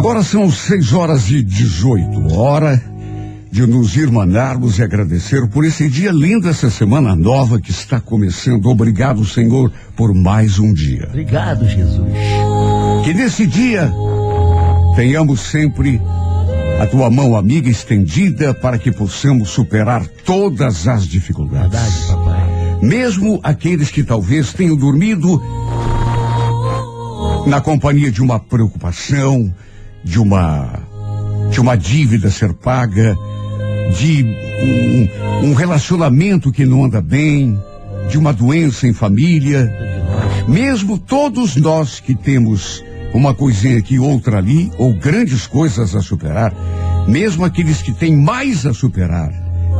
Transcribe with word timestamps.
Agora 0.00 0.22
são 0.22 0.50
seis 0.50 0.94
horas 0.94 1.30
e 1.30 1.42
dezoito. 1.42 2.34
Hora 2.34 2.82
de 3.52 3.66
nos 3.66 3.94
irmanarmos 3.96 4.78
e 4.78 4.82
agradecer 4.82 5.46
por 5.50 5.62
esse 5.62 5.90
dia 5.90 6.10
lindo, 6.10 6.48
essa 6.48 6.70
semana 6.70 7.14
nova 7.14 7.60
que 7.60 7.70
está 7.70 8.00
começando. 8.00 8.64
Obrigado, 8.64 9.22
Senhor, 9.26 9.70
por 9.94 10.14
mais 10.14 10.58
um 10.58 10.72
dia. 10.72 11.06
Obrigado, 11.10 11.68
Jesus. 11.68 12.08
Que 13.04 13.12
nesse 13.12 13.46
dia 13.46 13.92
tenhamos 14.96 15.40
sempre 15.40 16.00
a 16.80 16.86
tua 16.86 17.10
mão 17.10 17.36
amiga 17.36 17.68
estendida 17.68 18.54
para 18.54 18.78
que 18.78 18.90
possamos 18.90 19.50
superar 19.50 20.06
todas 20.24 20.88
as 20.88 21.06
dificuldades. 21.06 21.72
Verdade, 21.72 22.06
papai. 22.06 22.78
Mesmo 22.80 23.38
aqueles 23.42 23.90
que 23.90 24.02
talvez 24.02 24.54
tenham 24.54 24.78
dormido 24.78 25.42
na 27.46 27.60
companhia 27.60 28.10
de 28.10 28.22
uma 28.22 28.40
preocupação, 28.40 29.52
de 30.04 30.18
uma 30.18 30.88
de 31.50 31.60
uma 31.60 31.76
dívida 31.76 32.28
a 32.28 32.30
ser 32.30 32.54
paga, 32.54 33.16
de 33.98 34.24
um, 35.42 35.48
um 35.48 35.54
relacionamento 35.54 36.52
que 36.52 36.64
não 36.64 36.84
anda 36.84 37.00
bem, 37.00 37.58
de 38.08 38.16
uma 38.16 38.32
doença 38.32 38.86
em 38.86 38.92
família. 38.92 39.68
Mesmo 40.46 40.96
todos 40.96 41.56
nós 41.56 41.98
que 41.98 42.14
temos 42.14 42.84
uma 43.12 43.34
coisinha 43.34 43.78
aqui, 43.78 43.98
outra 43.98 44.38
ali, 44.38 44.70
ou 44.78 44.92
grandes 44.94 45.46
coisas 45.46 45.94
a 45.96 46.00
superar, 46.00 46.54
mesmo 47.08 47.44
aqueles 47.44 47.82
que 47.82 47.92
têm 47.92 48.16
mais 48.16 48.64
a 48.64 48.72
superar, 48.72 49.32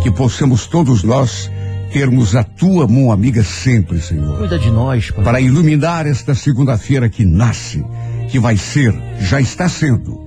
que 0.03 0.11
possamos 0.11 0.67
todos 0.67 1.05
nós 1.05 1.51
termos 1.93 2.37
a 2.37 2.45
tua 2.45 2.87
mão 2.87 3.11
amiga 3.11 3.43
sempre, 3.43 4.01
Senhor. 4.01 4.39
Cuida 4.39 4.59
de 4.59 4.71
nós, 4.71 5.11
pai. 5.11 5.25
Para 5.25 5.41
iluminar 5.41 6.07
esta 6.07 6.35
segunda-feira 6.35 7.09
que 7.09 7.25
nasce, 7.25 7.85
que 8.31 8.39
vai 8.39 8.57
ser, 8.57 8.95
já 9.21 9.41
está 9.41 9.69
sendo, 9.69 10.21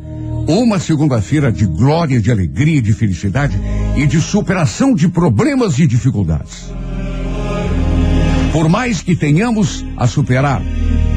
uma 0.48 0.78
segunda-feira 0.78 1.52
de 1.52 1.66
glória, 1.66 2.22
de 2.22 2.30
alegria, 2.30 2.82
de 2.82 2.94
felicidade 2.94 3.58
e 3.96 4.06
de 4.06 4.20
superação 4.20 4.94
de 4.94 5.08
problemas 5.08 5.80
e 5.80 5.88
dificuldades. 5.88 6.72
Por 8.52 8.68
mais 8.68 9.02
que 9.02 9.16
tenhamos 9.16 9.86
a 9.98 10.06
superar, 10.06 10.62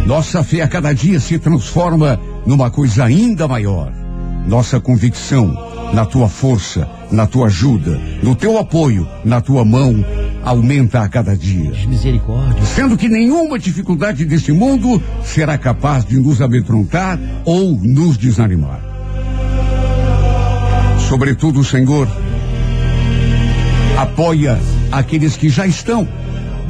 nossa 0.06 0.45
fé 0.45 0.62
a 0.62 0.69
cada 0.69 0.93
dia 0.93 1.19
se 1.19 1.39
transforma 1.39 2.19
numa 2.47 2.70
coisa 2.70 3.05
ainda 3.05 3.48
maior. 3.48 3.93
Nossa 4.47 4.78
convicção 4.78 5.53
na 5.93 6.06
tua 6.06 6.28
força, 6.28 6.89
na 7.11 7.27
tua 7.27 7.47
ajuda, 7.48 8.00
no 8.23 8.34
teu 8.37 8.59
apoio, 8.59 9.09
na 9.25 9.41
tua 9.41 9.65
mão, 9.65 10.05
aumenta 10.47 11.01
a 11.01 11.09
cada 11.09 11.37
dia. 11.37 11.73
Misericórdia. 11.89 12.65
Sendo 12.65 12.97
que 12.97 13.09
nenhuma 13.09 13.59
dificuldade 13.59 14.25
deste 14.25 14.53
mundo 14.53 15.03
será 15.25 15.59
capaz 15.59 16.05
de 16.05 16.21
nos 16.21 16.41
amedrontar 16.41 17.19
ou 17.45 17.73
nos 17.73 18.17
desanimar. 18.17 18.81
Sobretudo, 21.09 21.65
Senhor, 21.65 22.09
apoia 23.99 24.57
aqueles 24.93 25.37
que 25.37 25.49
já 25.49 25.67
estão 25.67 26.07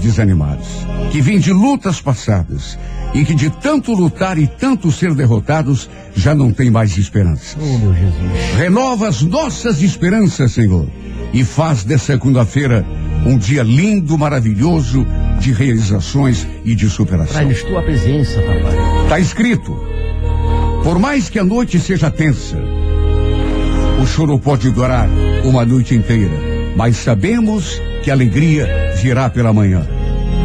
desanimados, 0.00 0.66
que 1.12 1.20
vêm 1.20 1.38
de 1.38 1.52
lutas 1.52 2.00
passadas 2.00 2.78
e 3.12 3.26
que 3.26 3.34
de 3.34 3.50
tanto 3.50 3.92
lutar 3.92 4.38
e 4.38 4.46
tanto 4.46 4.90
ser 4.90 5.14
derrotados 5.14 5.88
já 6.14 6.34
não 6.34 6.50
tem 6.50 6.70
mais 6.70 6.96
esperança. 6.96 7.58
Oh, 7.60 7.78
meu 7.78 7.94
Jesus. 7.94 8.56
Renova 8.56 9.08
as 9.08 9.20
nossas 9.20 9.82
esperanças, 9.82 10.52
Senhor, 10.52 10.88
e 11.32 11.44
faz 11.44 11.84
dessa 11.84 12.06
segunda-feira 12.06 12.86
um 13.26 13.36
dia 13.36 13.64
lindo, 13.64 14.16
maravilhoso 14.16 15.04
de 15.40 15.52
realizações 15.52 16.46
e 16.64 16.74
de 16.76 16.88
superação. 16.88 17.44
Traz 17.44 17.62
tua 17.64 17.82
presença, 17.82 18.40
papai. 18.40 19.02
Está 19.02 19.18
escrito: 19.18 19.76
por 20.84 20.98
mais 20.98 21.28
que 21.28 21.38
a 21.38 21.44
noite 21.44 21.80
seja 21.80 22.08
tensa, 22.08 22.56
o 24.00 24.06
choro 24.06 24.38
pode 24.38 24.70
durar 24.70 25.08
uma 25.44 25.64
noite 25.64 25.94
inteira, 25.94 26.38
mas 26.76 26.96
sabemos 26.96 27.82
que 28.04 28.10
a 28.10 28.14
alegria 28.14 28.94
virá 29.02 29.28
pela 29.28 29.52
manhã, 29.52 29.84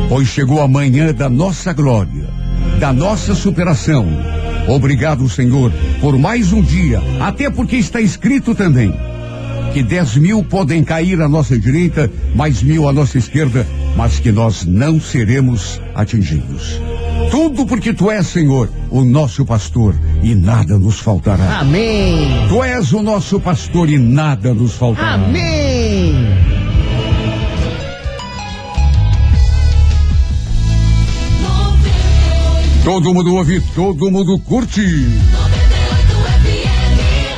pois 0.10 0.28
chegou 0.28 0.60
a 0.60 0.68
manhã 0.68 1.14
da 1.14 1.30
nossa 1.30 1.72
glória, 1.74 2.28
da 2.80 2.92
nossa 2.92 3.36
superação. 3.36 4.08
Obrigado, 4.68 5.30
Senhor, 5.30 5.72
por 6.00 6.18
mais 6.18 6.52
um 6.52 6.62
dia, 6.62 7.00
até 7.20 7.50
porque 7.50 7.76
está 7.76 8.02
escrito 8.02 8.56
também 8.56 8.94
que 9.72 9.82
dez 9.82 10.16
mil 10.18 10.44
podem 10.44 10.84
cair 10.84 11.22
à 11.22 11.30
nossa 11.30 11.58
direita, 11.58 12.12
mais 12.36 12.62
mil 12.62 12.90
à 12.90 12.94
nossa 12.94 13.18
esquerda, 13.18 13.66
mas 13.96 14.20
que 14.20 14.32
nós 14.32 14.66
não 14.66 15.00
seremos 15.00 15.80
atingidos. 15.96 16.80
Tudo 17.30 17.66
porque 17.66 17.94
tu 17.94 18.12
és, 18.12 18.28
Senhor, 18.28 18.70
o 18.90 19.04
nosso 19.06 19.46
pastor 19.46 19.96
e 20.22 20.36
nada 20.36 20.78
nos 20.78 21.00
faltará. 21.00 21.60
Amém. 21.60 22.28
Tu 22.50 22.64
és 22.64 22.92
o 22.92 23.02
nosso 23.02 23.40
pastor 23.40 23.90
e 23.90 23.98
nada 23.98 24.54
nos 24.54 24.74
faltará. 24.74 25.14
Amém. 25.14 26.16
Todo 32.84 33.14
mundo 33.14 33.36
ouve, 33.36 33.62
todo 33.76 34.12
mundo 34.12 34.38
curte. 34.40 34.82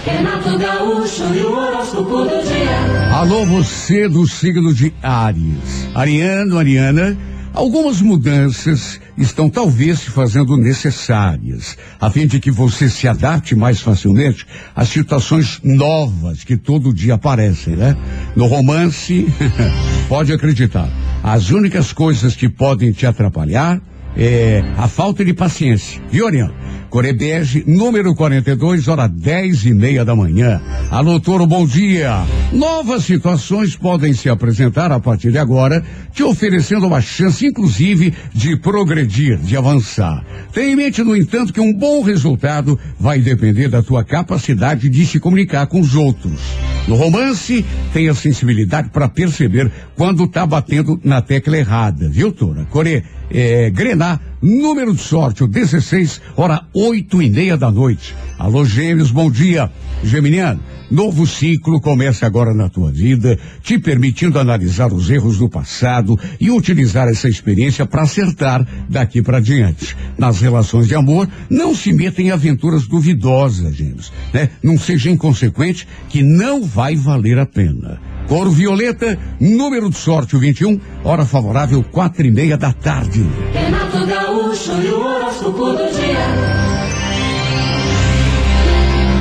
Renato 0.05 0.57
Gaúcho 0.57 1.33
e 1.33 1.41
o 1.43 1.55
horóscopo 1.55 2.23
do 2.25 2.43
dia. 2.43 3.13
Alô, 3.13 3.45
você 3.45 4.09
do 4.09 4.27
signo 4.27 4.73
de 4.73 4.93
Ares. 5.01 5.87
Ariano, 5.95 6.57
Ariana, 6.57 7.17
algumas 7.53 8.01
mudanças 8.01 8.99
estão 9.17 9.49
talvez 9.49 9.99
se 9.99 10.09
fazendo 10.09 10.57
necessárias, 10.57 11.77
a 12.01 12.09
fim 12.09 12.27
de 12.27 12.41
que 12.41 12.51
você 12.51 12.89
se 12.89 13.07
adapte 13.07 13.55
mais 13.55 13.79
facilmente 13.79 14.45
às 14.75 14.89
situações 14.89 15.61
novas 15.63 16.43
que 16.43 16.57
todo 16.57 16.93
dia 16.93 17.13
aparecem, 17.13 17.77
né? 17.77 17.95
No 18.35 18.45
romance, 18.47 19.25
pode 20.09 20.33
acreditar, 20.33 20.89
as 21.23 21.49
únicas 21.49 21.93
coisas 21.93 22.35
que 22.35 22.49
podem 22.49 22.91
te 22.91 23.05
atrapalhar 23.05 23.81
é 24.17 24.63
a 24.77 24.87
falta 24.87 25.23
de 25.23 25.33
paciência. 25.33 26.01
Ariano? 26.25 26.53
Corebege, 26.89 27.63
número 27.65 28.13
42, 28.13 28.87
hora 28.87 29.07
dez 29.07 29.65
e 29.65 29.73
meia 29.73 30.05
da 30.05 30.15
manhã. 30.15 30.61
Alô, 30.91 31.19
Toro, 31.19 31.47
bom 31.47 31.65
dia. 31.65 32.23
Novas 32.51 33.03
situações 33.03 33.75
podem 33.75 34.13
se 34.13 34.29
apresentar 34.29 34.91
a 34.91 34.99
partir 34.99 35.31
de 35.31 35.39
agora, 35.39 35.83
te 36.13 36.21
oferecendo 36.21 36.85
uma 36.85 37.01
chance, 37.01 37.47
inclusive, 37.47 38.13
de 38.31 38.55
progredir, 38.57 39.39
de 39.39 39.57
avançar. 39.57 40.23
Tenha 40.53 40.69
em 40.69 40.75
mente, 40.75 41.01
no 41.01 41.15
entanto, 41.15 41.51
que 41.51 41.59
um 41.59 41.73
bom 41.73 42.03
resultado 42.03 42.79
vai 42.99 43.19
depender 43.19 43.69
da 43.69 43.81
tua 43.81 44.03
capacidade 44.03 44.87
de 44.87 45.03
se 45.03 45.19
comunicar 45.19 45.65
com 45.65 45.79
os 45.79 45.95
outros. 45.95 46.39
No 46.87 46.95
romance, 46.95 47.65
tenha 47.93 48.13
sensibilidade 48.13 48.89
para 48.89 49.07
perceber 49.07 49.71
quando 49.95 50.27
tá 50.27 50.45
batendo 50.45 50.99
na 51.03 51.21
tecla 51.21 51.57
errada, 51.57 52.09
viu, 52.09 52.31
Tora? 52.31 52.65
Core, 52.65 53.03
é, 53.31 53.69
Grená, 53.69 54.19
número 54.43 54.93
de 54.93 55.01
sorte, 55.01 55.43
o 55.43 55.47
16, 55.47 56.21
hora 56.35 56.63
oito 56.73 57.21
e 57.21 57.29
meia 57.29 57.55
da 57.55 57.71
noite. 57.71 58.13
Alô, 58.37 58.65
gêmeos, 58.65 59.09
bom 59.09 59.31
dia. 59.31 59.71
Geminiano, 60.03 60.59
novo 60.91 61.25
ciclo 61.25 61.79
começa 61.79 62.25
agora 62.25 62.53
na 62.53 62.67
tua 62.67 62.91
vida, 62.91 63.39
te 63.61 63.79
permitindo 63.79 64.37
analisar 64.37 64.91
os 64.91 65.09
erros 65.09 65.37
do 65.37 65.47
passado 65.47 66.19
e 66.41 66.51
utilizar 66.51 67.07
essa 67.07 67.29
experiência 67.29 67.85
para 67.85 68.01
acertar 68.01 68.67
daqui 68.89 69.21
para 69.21 69.39
diante. 69.39 69.95
Nas 70.17 70.41
relações 70.41 70.87
de 70.87 70.95
amor, 70.95 71.29
não 71.49 71.73
se 71.73 71.93
meta 71.93 72.21
em 72.21 72.31
aventuras 72.31 72.85
duvidosas, 72.85 73.73
gêmeos, 73.73 74.11
né? 74.33 74.49
Não 74.61 74.77
seja 74.77 75.09
inconsequente 75.09 75.87
que 76.09 76.21
não 76.21 76.65
vai 76.65 76.95
valer 76.97 77.39
a 77.39 77.45
pena. 77.45 78.12
Cor 78.27 78.49
violeta, 78.49 79.17
número 79.39 79.89
de 79.89 79.97
sorte 79.97 80.35
o 80.35 80.39
21, 80.39 80.79
hora 81.03 81.25
favorável 81.25 81.83
quatro 81.83 82.25
e 82.25 82.31
meia 82.31 82.57
da 82.57 82.71
tarde. 82.71 83.25
Renato 83.51 84.05
Gaúcho 84.05 84.71
e 84.81 84.87
o 84.87 84.99
horóscopo 84.99 85.71
do 85.73 85.91
dia. 85.91 86.63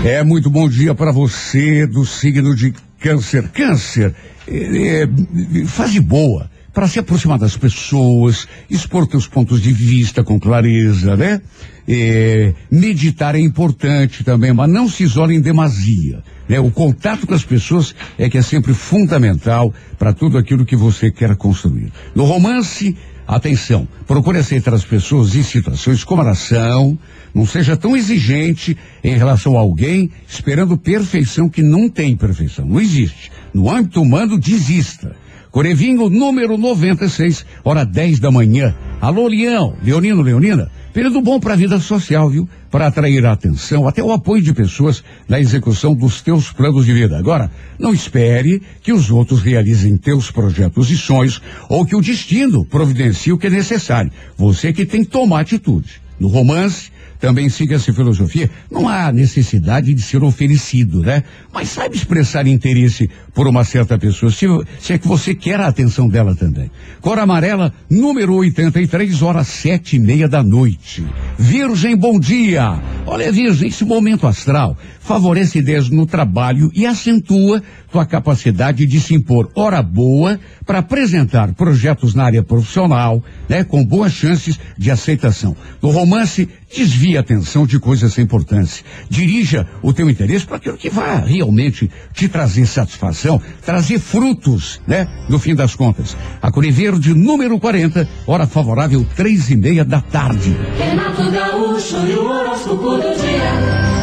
É 0.04 0.22
muito 0.24 0.50
bom 0.50 0.68
dia 0.68 0.94
para 0.94 1.12
você 1.12 1.86
do 1.86 2.04
signo 2.04 2.54
de 2.54 2.72
câncer. 2.98 3.48
Câncer, 3.48 4.14
é, 4.48 5.02
é, 5.02 5.64
fase 5.66 6.00
boa 6.00 6.50
para 6.72 6.88
se 6.88 6.98
aproximar 6.98 7.38
das 7.38 7.56
pessoas, 7.56 8.48
expor 8.70 9.06
teus 9.06 9.26
pontos 9.26 9.60
de 9.60 9.72
vista 9.72 10.24
com 10.24 10.40
clareza, 10.40 11.16
né? 11.16 11.40
É, 11.86 12.54
meditar 12.70 13.34
é 13.34 13.40
importante 13.40 14.24
também, 14.24 14.52
mas 14.52 14.70
não 14.70 14.88
se 14.88 15.02
isole 15.02 15.34
em 15.34 15.40
demasia. 15.40 16.22
Né? 16.48 16.58
O 16.60 16.70
contato 16.70 17.26
com 17.26 17.34
as 17.34 17.44
pessoas 17.44 17.94
é 18.18 18.28
que 18.28 18.38
é 18.38 18.42
sempre 18.42 18.74
fundamental 18.74 19.72
para 19.98 20.12
tudo 20.12 20.38
aquilo 20.38 20.64
que 20.64 20.76
você 20.76 21.10
quer 21.10 21.34
construir. 21.36 21.92
No 22.14 22.24
romance, 22.24 22.96
atenção, 23.26 23.86
procure 24.06 24.38
aceitar 24.38 24.74
as 24.74 24.84
pessoas 24.84 25.34
em 25.34 25.42
situações 25.42 26.04
como 26.04 26.22
elas 26.22 26.38
são, 26.38 26.98
não 27.34 27.46
seja 27.46 27.76
tão 27.76 27.96
exigente 27.96 28.76
em 29.02 29.16
relação 29.16 29.56
a 29.56 29.60
alguém 29.60 30.10
esperando 30.28 30.76
perfeição 30.76 31.48
que 31.48 31.62
não 31.62 31.88
tem 31.88 32.16
perfeição, 32.16 32.66
não 32.66 32.80
existe. 32.80 33.30
No 33.54 33.70
âmbito 33.70 34.02
humano, 34.02 34.38
desista. 34.38 35.14
Corevinho, 35.50 36.08
número 36.08 36.56
96, 36.56 37.44
hora 37.62 37.84
10 37.84 38.20
da 38.20 38.30
manhã. 38.30 38.74
Alô, 39.02 39.28
Leão, 39.28 39.76
Leonino, 39.82 40.22
Leonina, 40.22 40.70
Período 40.92 41.22
bom 41.22 41.40
para 41.40 41.54
a 41.54 41.56
vida 41.56 41.80
social, 41.80 42.28
viu? 42.28 42.46
Para 42.70 42.86
atrair 42.86 43.24
a 43.24 43.32
atenção, 43.32 43.88
até 43.88 44.02
o 44.02 44.12
apoio 44.12 44.42
de 44.42 44.52
pessoas 44.52 45.02
na 45.26 45.40
execução 45.40 45.94
dos 45.94 46.20
teus 46.20 46.52
planos 46.52 46.84
de 46.84 46.92
vida. 46.92 47.16
Agora, 47.16 47.50
não 47.78 47.94
espere 47.94 48.60
que 48.82 48.92
os 48.92 49.10
outros 49.10 49.40
realizem 49.40 49.96
teus 49.96 50.30
projetos 50.30 50.90
e 50.90 50.96
sonhos 50.98 51.40
ou 51.66 51.86
que 51.86 51.96
o 51.96 52.02
destino 52.02 52.62
providencie 52.66 53.32
o 53.32 53.38
que 53.38 53.46
é 53.46 53.50
necessário. 53.50 54.12
Você 54.36 54.70
que 54.70 54.84
tem 54.84 55.02
que 55.02 55.10
tomar 55.10 55.40
atitude. 55.40 56.02
No 56.20 56.28
romance, 56.28 56.92
também 57.22 57.48
siga 57.48 57.76
essa 57.76 57.92
filosofia. 57.92 58.50
Não 58.68 58.88
há 58.88 59.12
necessidade 59.12 59.94
de 59.94 60.02
ser 60.02 60.24
oferecido, 60.24 61.02
né? 61.02 61.22
Mas 61.54 61.68
sabe 61.68 61.94
expressar 61.94 62.48
interesse 62.48 63.08
por 63.32 63.46
uma 63.46 63.62
certa 63.62 63.96
pessoa, 63.96 64.32
se, 64.32 64.44
se 64.80 64.92
é 64.92 64.98
que 64.98 65.06
você 65.06 65.32
quer 65.32 65.60
a 65.60 65.68
atenção 65.68 66.08
dela 66.08 66.34
também. 66.34 66.68
Cor 67.00 67.20
amarela, 67.20 67.72
número 67.88 68.34
83, 68.34 69.22
horas 69.22 69.46
sete 69.46 69.94
e 69.94 70.00
meia 70.00 70.28
da 70.28 70.42
noite. 70.42 71.06
Virgem, 71.38 71.96
bom 71.96 72.18
dia. 72.18 72.82
Olha, 73.06 73.30
Virgem, 73.30 73.68
esse 73.68 73.84
momento 73.84 74.26
astral 74.26 74.76
favorece 74.98 75.60
ideias 75.60 75.88
no 75.88 76.06
trabalho 76.06 76.72
e 76.74 76.84
acentua 76.84 77.62
tua 77.92 78.06
capacidade 78.06 78.86
de 78.86 78.98
se 78.98 79.14
impor 79.14 79.50
hora 79.54 79.82
boa 79.82 80.40
para 80.64 80.78
apresentar 80.78 81.52
projetos 81.52 82.14
na 82.14 82.24
área 82.24 82.42
profissional, 82.42 83.22
né, 83.48 83.62
com 83.62 83.84
boas 83.84 84.12
chances 84.12 84.58
de 84.78 84.90
aceitação. 84.90 85.54
No 85.82 85.90
romance, 85.90 86.48
desvia 86.74 87.18
a 87.18 87.20
atenção 87.20 87.66
de 87.66 87.78
coisas 87.78 88.12
sem 88.12 88.24
importância. 88.24 88.84
Dirija 89.08 89.66
o 89.82 89.92
teu 89.92 90.08
interesse 90.08 90.46
para 90.46 90.56
aquilo 90.56 90.76
que 90.76 90.90
vai 90.90 91.24
realmente 91.24 91.90
te 92.12 92.28
trazer 92.28 92.66
satisfação, 92.66 93.40
trazer 93.64 93.98
frutos, 93.98 94.80
né, 94.86 95.06
no 95.28 95.38
fim 95.38 95.54
das 95.54 95.74
contas. 95.74 96.16
A 96.40 96.50
Verde, 96.72 97.12
número 97.12 97.58
40, 97.58 98.08
hora 98.26 98.46
favorável, 98.46 99.06
três 99.16 99.50
e 99.50 99.56
meia 99.56 99.84
da 99.84 100.00
tarde. 100.00 100.56
Renato 100.78 101.30
Gaúcho 101.30 101.96
e 102.06 102.14
o 102.14 102.24
horóscopo 102.24 102.96
do 102.96 103.20
dia. 103.20 104.02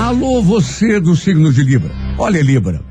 Alô, 0.00 0.42
você 0.42 1.00
do 1.00 1.16
signo 1.16 1.52
de 1.52 1.62
Libra. 1.62 1.90
Olha, 2.18 2.40
Libra. 2.42 2.82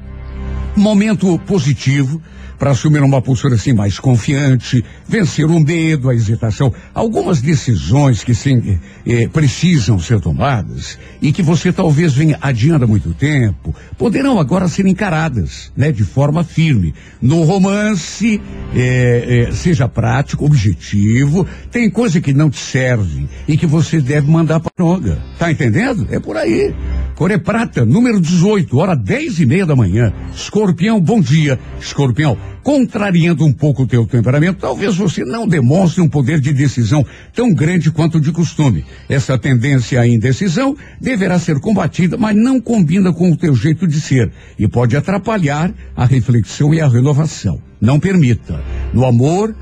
Momento 0.75 1.37
positivo 1.39 2.21
para 2.63 2.71
assumir 2.71 3.03
uma 3.03 3.21
postura 3.21 3.55
assim 3.55 3.73
mais 3.73 3.99
confiante, 3.99 4.85
vencer 5.05 5.45
o 5.45 5.59
medo, 5.59 6.09
a 6.09 6.15
hesitação, 6.15 6.73
algumas 6.93 7.41
decisões 7.41 8.23
que 8.23 8.33
sim, 8.33 8.79
eh, 9.05 9.27
precisam 9.27 9.99
ser 9.99 10.21
tomadas 10.21 10.97
e 11.21 11.33
que 11.33 11.43
você 11.43 11.73
talvez 11.73 12.13
venha 12.13 12.37
adiando 12.39 12.85
há 12.85 12.87
muito 12.87 13.13
tempo, 13.13 13.75
poderão 13.97 14.39
agora 14.39 14.69
ser 14.69 14.85
encaradas, 14.85 15.73
né, 15.75 15.91
de 15.91 16.05
forma 16.05 16.41
firme. 16.41 16.93
No 17.21 17.43
romance, 17.43 18.39
eh, 18.73 19.47
eh, 19.49 19.51
seja 19.51 19.89
prático, 19.89 20.45
objetivo, 20.45 21.45
tem 21.69 21.89
coisa 21.89 22.21
que 22.21 22.33
não 22.33 22.49
te 22.49 22.59
serve 22.59 23.27
e 23.45 23.57
que 23.57 23.65
você 23.65 23.99
deve 23.99 24.31
mandar 24.31 24.61
para 24.61 24.71
droga. 24.77 25.21
Tá 25.37 25.51
entendendo? 25.51 26.07
É 26.09 26.17
por 26.17 26.37
aí. 26.37 26.73
Core 27.15 27.39
Prata, 27.39 27.85
número 27.85 28.21
18, 28.21 28.77
hora 28.77 28.95
10 28.95 29.41
e 29.41 29.45
meia 29.45 29.65
da 29.65 29.75
manhã. 29.75 30.13
Escorpião, 30.33 30.99
bom 30.99 31.19
dia. 31.19 31.59
Escorpião, 31.79 32.37
contrariando 32.61 33.45
um 33.45 33.51
pouco 33.51 33.83
o 33.83 33.87
teu 33.87 34.05
temperamento, 34.05 34.59
talvez 34.59 34.95
você 34.95 35.23
não 35.23 35.47
demonstre 35.47 36.01
um 36.01 36.07
poder 36.07 36.39
de 36.39 36.53
decisão 36.53 37.05
tão 37.33 37.53
grande 37.53 37.91
quanto 37.91 38.19
de 38.19 38.31
costume. 38.31 38.85
Essa 39.09 39.37
tendência 39.37 39.99
à 39.99 40.07
indecisão 40.07 40.75
deverá 40.99 41.39
ser 41.39 41.59
combatida, 41.59 42.17
mas 42.17 42.35
não 42.35 42.59
combina 42.59 43.11
com 43.11 43.31
o 43.31 43.37
teu 43.37 43.55
jeito 43.55 43.87
de 43.87 43.99
ser 43.99 44.31
e 44.57 44.67
pode 44.67 44.95
atrapalhar 44.95 45.73
a 45.95 46.05
reflexão 46.05 46.73
e 46.73 46.81
a 46.81 46.87
renovação. 46.87 47.61
Não 47.81 47.99
permita. 47.99 48.63
No 48.93 49.05
amor, 49.05 49.53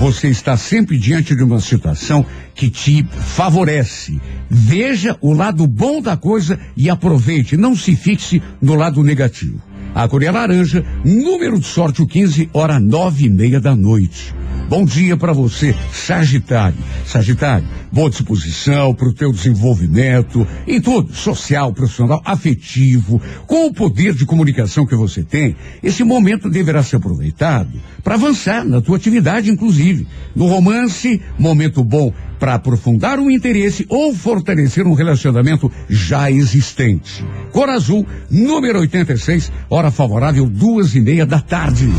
você 0.00 0.28
está 0.28 0.56
sempre 0.56 0.96
diante 0.96 1.34
de 1.34 1.42
uma 1.42 1.60
situação 1.60 2.24
que 2.54 2.70
te 2.70 3.04
favorece. 3.04 4.20
Veja 4.48 5.16
o 5.20 5.32
lado 5.32 5.66
bom 5.66 6.00
da 6.00 6.16
coisa 6.16 6.58
e 6.76 6.88
aproveite. 6.88 7.56
Não 7.56 7.76
se 7.76 7.94
fixe 7.94 8.42
no 8.62 8.74
lado 8.74 9.02
negativo. 9.02 9.60
A 9.98 10.06
cor 10.06 10.22
é 10.22 10.30
laranja, 10.30 10.84
número 11.04 11.58
de 11.58 11.66
sorte 11.66 12.00
o 12.00 12.06
15, 12.06 12.50
hora 12.52 12.78
nove 12.78 13.26
e 13.26 13.28
meia 13.28 13.60
da 13.60 13.74
noite. 13.74 14.32
Bom 14.68 14.84
dia 14.84 15.16
para 15.16 15.32
você, 15.32 15.74
Sagitário. 15.92 16.78
Sagitário, 17.04 17.66
boa 17.90 18.08
disposição 18.08 18.94
para 18.94 19.08
o 19.08 19.12
teu 19.12 19.32
desenvolvimento 19.32 20.46
em 20.68 20.80
tudo, 20.80 21.12
social, 21.12 21.72
profissional, 21.72 22.22
afetivo, 22.24 23.20
com 23.44 23.66
o 23.66 23.74
poder 23.74 24.14
de 24.14 24.24
comunicação 24.24 24.86
que 24.86 24.94
você 24.94 25.24
tem. 25.24 25.56
Esse 25.82 26.04
momento 26.04 26.48
deverá 26.48 26.80
ser 26.84 26.96
aproveitado 26.96 27.72
para 28.04 28.14
avançar 28.14 28.64
na 28.64 28.80
tua 28.80 28.98
atividade, 28.98 29.50
inclusive. 29.50 30.06
No 30.32 30.46
romance, 30.46 31.20
momento 31.36 31.82
bom 31.82 32.12
para 32.38 32.54
aprofundar 32.54 33.18
um 33.18 33.30
interesse 33.30 33.84
ou 33.88 34.14
fortalecer 34.14 34.86
um 34.86 34.94
relacionamento 34.94 35.70
já 35.88 36.30
existente. 36.30 37.24
Cor 37.52 37.68
azul, 37.68 38.06
número 38.30 38.80
86, 38.80 39.50
hora 39.68 39.90
favorável, 39.90 40.46
duas 40.46 40.94
e 40.94 41.00
meia 41.00 41.26
da 41.26 41.40
tarde. 41.40 41.90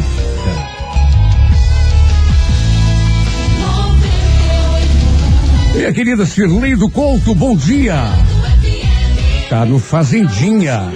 Minha 5.76 5.94
querida 5.94 6.26
Cirlei 6.26 6.76
do 6.76 6.90
Couto, 6.90 7.34
bom 7.34 7.56
dia. 7.56 7.96
Tá 9.50 9.66
no 9.66 9.80
Fazendinha. 9.80 10.92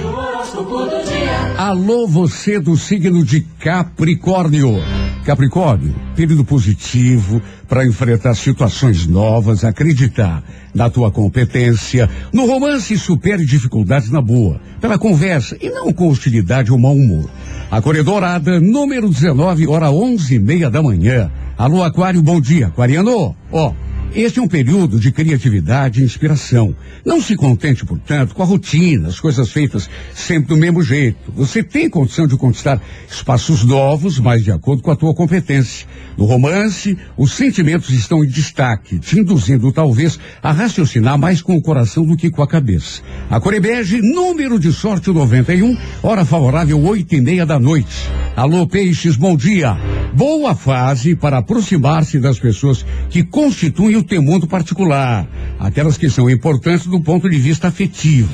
Alô, 1.57 2.07
você 2.07 2.59
do 2.59 2.75
signo 2.75 3.23
de 3.23 3.41
Capricórnio. 3.59 5.02
Capricórnio, 5.25 5.95
período 6.15 6.43
positivo 6.43 7.41
para 7.67 7.85
enfrentar 7.85 8.35
situações 8.35 9.07
novas, 9.07 9.63
acreditar 9.63 10.43
na 10.75 10.89
tua 10.89 11.09
competência. 11.11 12.09
No 12.33 12.45
romance, 12.45 12.97
supere 12.97 13.45
dificuldades 13.45 14.09
na 14.09 14.21
boa, 14.21 14.59
pela 14.81 14.97
conversa 14.97 15.57
e 15.61 15.69
não 15.69 15.93
com 15.93 16.09
hostilidade 16.09 16.71
ou 16.71 16.77
mau 16.77 16.93
humor. 16.93 17.29
A 17.71 17.81
Corredorada, 17.81 18.59
número 18.59 19.09
19, 19.09 19.65
hora 19.67 19.89
onze 19.91 20.35
e 20.35 20.39
meia 20.39 20.69
da 20.69 20.83
manhã. 20.83 21.31
Alô, 21.57 21.83
Aquário, 21.83 22.21
bom 22.21 22.41
dia. 22.41 22.67
Aquariano, 22.67 23.33
ó. 23.51 23.73
Este 24.15 24.37
é 24.37 24.41
um 24.43 24.47
período 24.47 24.99
de 24.99 25.11
criatividade 25.11 25.99
e 25.99 26.03
inspiração. 26.03 26.75
Não 27.03 27.19
se 27.19 27.35
contente, 27.35 27.83
portanto, 27.83 28.35
com 28.35 28.43
a 28.43 28.45
rotina, 28.45 29.07
as 29.07 29.19
coisas 29.19 29.49
feitas 29.51 29.89
sempre 30.13 30.49
do 30.49 30.57
mesmo 30.57 30.83
jeito. 30.83 31.31
Você 31.35 31.63
tem 31.63 31.89
condição 31.89 32.27
de 32.27 32.37
conquistar 32.37 32.79
espaços 33.09 33.63
novos, 33.63 34.19
mas 34.19 34.43
de 34.43 34.51
acordo 34.51 34.83
com 34.83 34.91
a 34.91 34.95
tua 34.95 35.15
competência. 35.15 35.87
No 36.15 36.25
romance, 36.25 36.95
os 37.17 37.33
sentimentos 37.33 37.89
estão 37.89 38.23
em 38.23 38.27
destaque, 38.27 38.99
te 38.99 39.19
induzindo 39.19 39.71
talvez 39.71 40.19
a 40.43 40.51
raciocinar 40.51 41.17
mais 41.17 41.41
com 41.41 41.55
o 41.55 41.61
coração 41.61 42.05
do 42.05 42.15
que 42.15 42.29
com 42.29 42.43
a 42.43 42.47
cabeça. 42.47 43.01
A 43.31 43.39
Corebege, 43.39 43.99
número 43.99 44.59
de 44.59 44.71
sorte 44.71 45.09
91, 45.09 45.75
hora 46.03 46.23
favorável 46.23 46.79
oito 46.85 47.15
e 47.15 47.21
meia 47.21 47.47
da 47.47 47.59
noite. 47.59 48.11
Alô, 48.35 48.67
Peixes, 48.67 49.15
bom 49.15 49.35
dia. 49.35 49.75
Boa 50.15 50.53
fase 50.53 51.15
para 51.15 51.39
aproximar-se 51.39 52.19
das 52.19 52.37
pessoas 52.37 52.85
que 53.09 53.23
constituem 53.23 53.95
o 53.95 54.03
teu 54.03 54.21
mundo 54.21 54.47
particular, 54.47 55.27
aquelas 55.59 55.97
que 55.97 56.07
são 56.07 56.29
importantes 56.29 56.85
do 56.85 57.01
ponto 57.01 57.27
de 57.27 57.37
vista 57.39 57.69
afetivo. 57.69 58.29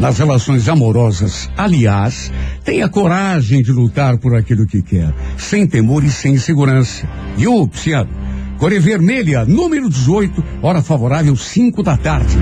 Nas 0.00 0.18
relações 0.18 0.68
amorosas, 0.70 1.50
aliás, 1.54 2.32
tenha 2.64 2.88
coragem 2.88 3.62
de 3.62 3.72
lutar 3.72 4.16
por 4.16 4.34
aquilo 4.34 4.66
que 4.66 4.80
quer, 4.80 5.12
sem 5.36 5.66
temor 5.66 6.02
e 6.02 6.10
sem 6.10 6.34
insegurança. 6.34 7.06
E 7.36 7.46
o 7.46 7.68
Psiano, 7.68 8.10
Core 8.56 8.78
Vermelha, 8.78 9.44
número 9.44 9.90
18, 9.90 10.42
hora 10.62 10.82
favorável, 10.82 11.36
5 11.36 11.82
da 11.82 11.96
tarde. 11.98 12.38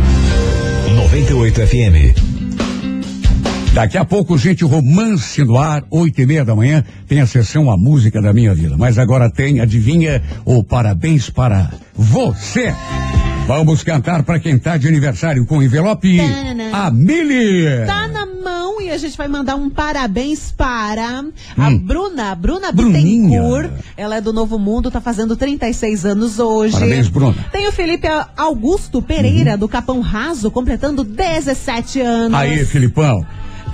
98 0.94 1.66
FM. 1.66 2.35
Daqui 3.76 3.98
a 3.98 4.06
pouco, 4.06 4.38
gente, 4.38 4.64
romance 4.64 5.44
no 5.44 5.58
ar, 5.58 5.84
oito 5.90 6.18
e 6.18 6.24
meia 6.24 6.42
da 6.46 6.56
manhã, 6.56 6.82
tem 7.06 7.20
a 7.20 7.26
sessão 7.26 7.70
A 7.70 7.76
Música 7.76 8.22
da 8.22 8.32
Minha 8.32 8.54
Vida. 8.54 8.74
Mas 8.78 8.96
agora 8.96 9.30
tem, 9.30 9.60
adivinha, 9.60 10.22
o 10.46 10.64
parabéns 10.64 11.28
para 11.28 11.70
você. 11.94 12.74
Vamos 13.46 13.82
cantar 13.82 14.22
para 14.22 14.40
quem 14.40 14.58
tá 14.58 14.78
de 14.78 14.88
aniversário 14.88 15.44
com 15.44 15.62
envelope. 15.62 16.18
A 16.72 16.90
Mili. 16.90 17.66
Tá 17.84 18.08
na 18.08 18.24
mão 18.24 18.80
e 18.80 18.90
a 18.90 18.96
gente 18.96 19.14
vai 19.14 19.28
mandar 19.28 19.56
um 19.56 19.68
parabéns 19.68 20.50
para 20.50 21.22
a 21.54 21.68
Hum. 21.68 21.76
Bruna, 21.76 22.34
Bruna 22.34 22.72
Bruninha. 22.72 23.28
Bittencourt. 23.28 23.70
Ela 23.94 24.16
é 24.16 24.20
do 24.22 24.32
Novo 24.32 24.58
Mundo, 24.58 24.90
tá 24.90 25.02
fazendo 25.02 25.36
36 25.36 26.06
anos 26.06 26.38
hoje. 26.38 26.72
Parabéns, 26.72 27.08
Bruna. 27.08 27.36
Tem 27.52 27.68
o 27.68 27.72
Felipe 27.72 28.08
Augusto 28.38 29.02
Pereira, 29.02 29.54
do 29.54 29.68
Capão 29.68 30.00
Raso, 30.00 30.50
completando 30.50 31.04
17 31.04 32.00
anos. 32.00 32.38
Aí, 32.38 32.64
Filipão. 32.64 33.22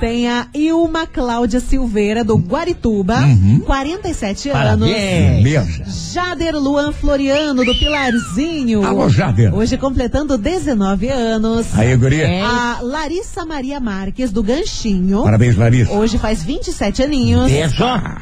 Tem 0.03 0.29
a 0.29 0.49
Ilma 0.53 1.07
Cláudia 1.07 1.61
Silveira, 1.61 2.25
do 2.25 2.37
Guarituba, 2.37 3.21
Uhum. 3.21 3.61
47 3.65 4.49
anos. 4.51 4.89
Beleza. 4.91 5.85
Jader 6.13 6.57
Luan 6.57 6.91
Floriano, 6.91 7.65
do 7.65 7.73
Pilarzinho. 7.73 8.85
Alô, 8.85 9.09
Jader. 9.09 9.55
Hoje 9.55 9.77
completando 9.77 10.37
19 10.37 11.09
anos. 11.09 11.67
Aí, 11.79 11.95
guria. 11.97 12.27
A 12.45 12.81
Larissa 12.83 13.47
Maria 13.47 13.79
Marques, 13.79 14.33
do 14.33 14.43
Ganchinho. 14.43 15.23
Parabéns, 15.23 15.55
Larissa. 15.57 15.93
Hoje 15.93 16.19
faz 16.19 16.43
27 16.43 17.05
aninhos. 17.05 17.49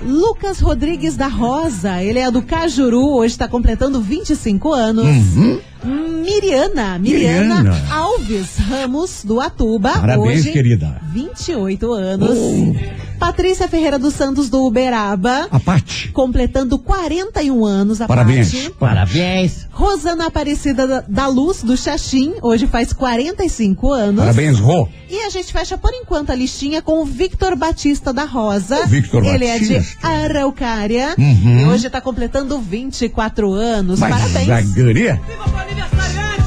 Lucas 0.05 0.61
Rodrigues 0.61 1.17
da 1.17 1.29
Rosa, 1.29 2.03
ele 2.03 2.19
é 2.19 2.31
do 2.31 2.43
Cajuru, 2.43 3.09
hoje 3.15 3.33
está 3.33 3.49
completando 3.49 4.03
25 4.03 4.71
anos. 4.71 5.07
Uhum. 5.07 5.59
Miriana, 5.85 6.99
Miriana, 6.99 7.63
Miriana. 7.63 7.95
Alves 7.95 8.59
Ramos 8.69 9.25
do 9.25 9.41
Atuba. 9.41 9.93
Parabéns, 9.95 10.41
hoje, 10.41 10.53
querida. 10.53 11.01
28 11.13 11.93
anos. 11.93 12.31
Oh. 12.31 13.10
Patrícia 13.21 13.69
Ferreira 13.69 13.99
dos 13.99 14.15
Santos 14.15 14.49
do 14.49 14.65
Uberaba. 14.65 15.47
A 15.51 15.61
Pati. 15.61 16.09
Completando 16.09 16.79
41 16.79 17.65
anos, 17.67 18.01
a 18.01 18.07
Parabéns. 18.07 18.71
Parabéns. 18.79 19.69
Rosana 19.71 20.27
Aparecida 20.27 21.05
da- 21.07 21.27
Luz, 21.29 21.63
do 21.63 21.77
Xaxim, 21.77 22.33
hoje 22.43 22.67
faz 22.67 22.93
45 22.95 23.93
anos. 23.93 24.21
Parabéns, 24.21 24.59
Rô. 24.59 24.89
E 25.09 25.19
a 25.27 25.29
gente 25.31 25.53
fecha 25.53 25.77
por 25.77 25.93
enquanto 25.93 26.31
a 26.31 26.35
listinha 26.35 26.81
com 26.81 27.03
o 27.03 27.05
Victor 27.05 27.55
Batista 27.57 28.13
da 28.13 28.25
Rosa. 28.25 28.81
O 28.85 28.87
Victor 28.87 29.23
Ele 29.25 29.47
Batista. 29.47 29.75
é 29.75 29.79
de 29.81 29.97
Araucária. 30.03 31.15
Uhum. 31.19 31.61
E 31.61 31.65
hoje 31.67 31.87
está 31.89 32.01
completando 32.01 32.59
24 32.59 33.53
anos. 33.53 34.01
Mas 34.01 34.11
Parabéns. 34.11 34.49
a 34.49 34.63
guria- 34.75 35.21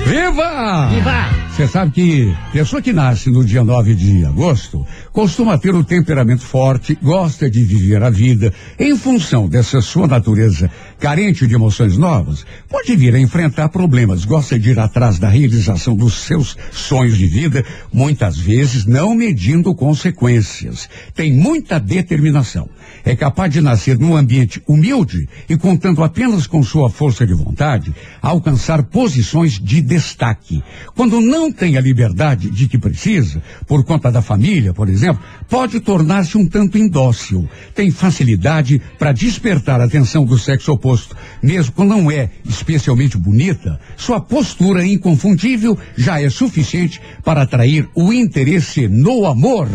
Viva! 0.06 0.88
Viva! 0.90 1.43
Você 1.54 1.68
sabe 1.68 1.92
que 1.92 2.36
pessoa 2.52 2.82
que 2.82 2.92
nasce 2.92 3.30
no 3.30 3.46
dia 3.46 3.64
9 3.64 3.94
de 3.94 4.26
agosto 4.26 4.84
costuma 5.12 5.56
ter 5.56 5.76
o 5.76 5.84
temperamento 5.84 6.42
forte, 6.42 6.98
gosta 7.00 7.48
de 7.48 7.64
viver 7.64 8.02
a 8.02 8.10
vida. 8.10 8.52
Em 8.80 8.98
função 8.98 9.48
dessa 9.48 9.80
sua 9.80 10.08
natureza 10.08 10.72
carente 11.00 11.46
de 11.46 11.54
emoções 11.54 11.96
novas, 11.96 12.44
pode 12.68 12.96
vir 12.96 13.14
a 13.14 13.20
enfrentar 13.20 13.70
problemas, 13.70 14.26
gosta 14.26 14.58
de 14.58 14.72
ir 14.72 14.80
atrás 14.80 15.20
da 15.20 15.30
realização 15.30 15.96
dos 15.96 16.16
seus 16.24 16.58
sonhos 16.72 17.20
de 17.20 17.28
vida, 17.28 17.64
muitas 17.94 18.36
vezes 18.36 18.88
não 18.88 19.14
medindo 19.14 19.76
consequências. 19.76 20.90
Tem 21.14 21.32
muita 21.32 21.80
determinação. 21.80 22.68
É 23.06 23.16
capaz 23.16 23.52
de 23.52 23.62
nascer 23.62 24.00
num 24.00 24.16
ambiente 24.16 24.64
humilde 24.66 25.28
e 25.50 25.58
contando 25.58 26.04
apenas 26.04 26.48
com 26.48 26.64
sua 26.64 26.90
força 26.90 27.28
de 27.28 27.34
vontade, 27.34 27.94
alcançar 28.22 28.82
posições 28.84 29.60
de 29.60 29.82
destaque. 29.82 30.64
Quando 30.96 31.20
não 31.20 31.43
tem 31.52 31.78
a 31.78 31.82
liberdade 31.82 32.50
de 32.50 32.68
que 32.68 32.78
precisa, 32.78 33.42
por 33.68 33.84
conta 33.84 34.12
da 34.12 34.22
família, 34.22 34.74
por 34.74 34.90
exemplo, 34.90 35.22
pode 35.50 35.80
tornar-se 35.80 36.38
um 36.38 36.48
tanto 36.48 36.78
indócil. 36.78 37.48
Tem 37.76 37.90
facilidade 37.92 38.82
para 39.00 39.12
despertar 39.12 39.80
a 39.82 39.86
atenção 39.86 40.26
do 40.26 40.38
sexo 40.38 40.72
oposto. 40.72 41.16
Mesmo 41.42 41.74
quando 41.74 41.90
não 41.90 42.12
é 42.12 42.30
especialmente 42.46 43.18
bonita, 43.18 43.80
sua 43.98 44.20
postura 44.20 44.86
inconfundível 44.86 45.78
já 45.98 46.22
é 46.22 46.30
suficiente 46.30 47.02
para 47.24 47.42
atrair 47.44 47.88
o 47.96 48.12
interesse 48.14 48.88
no 48.88 49.26
amor. 49.26 49.68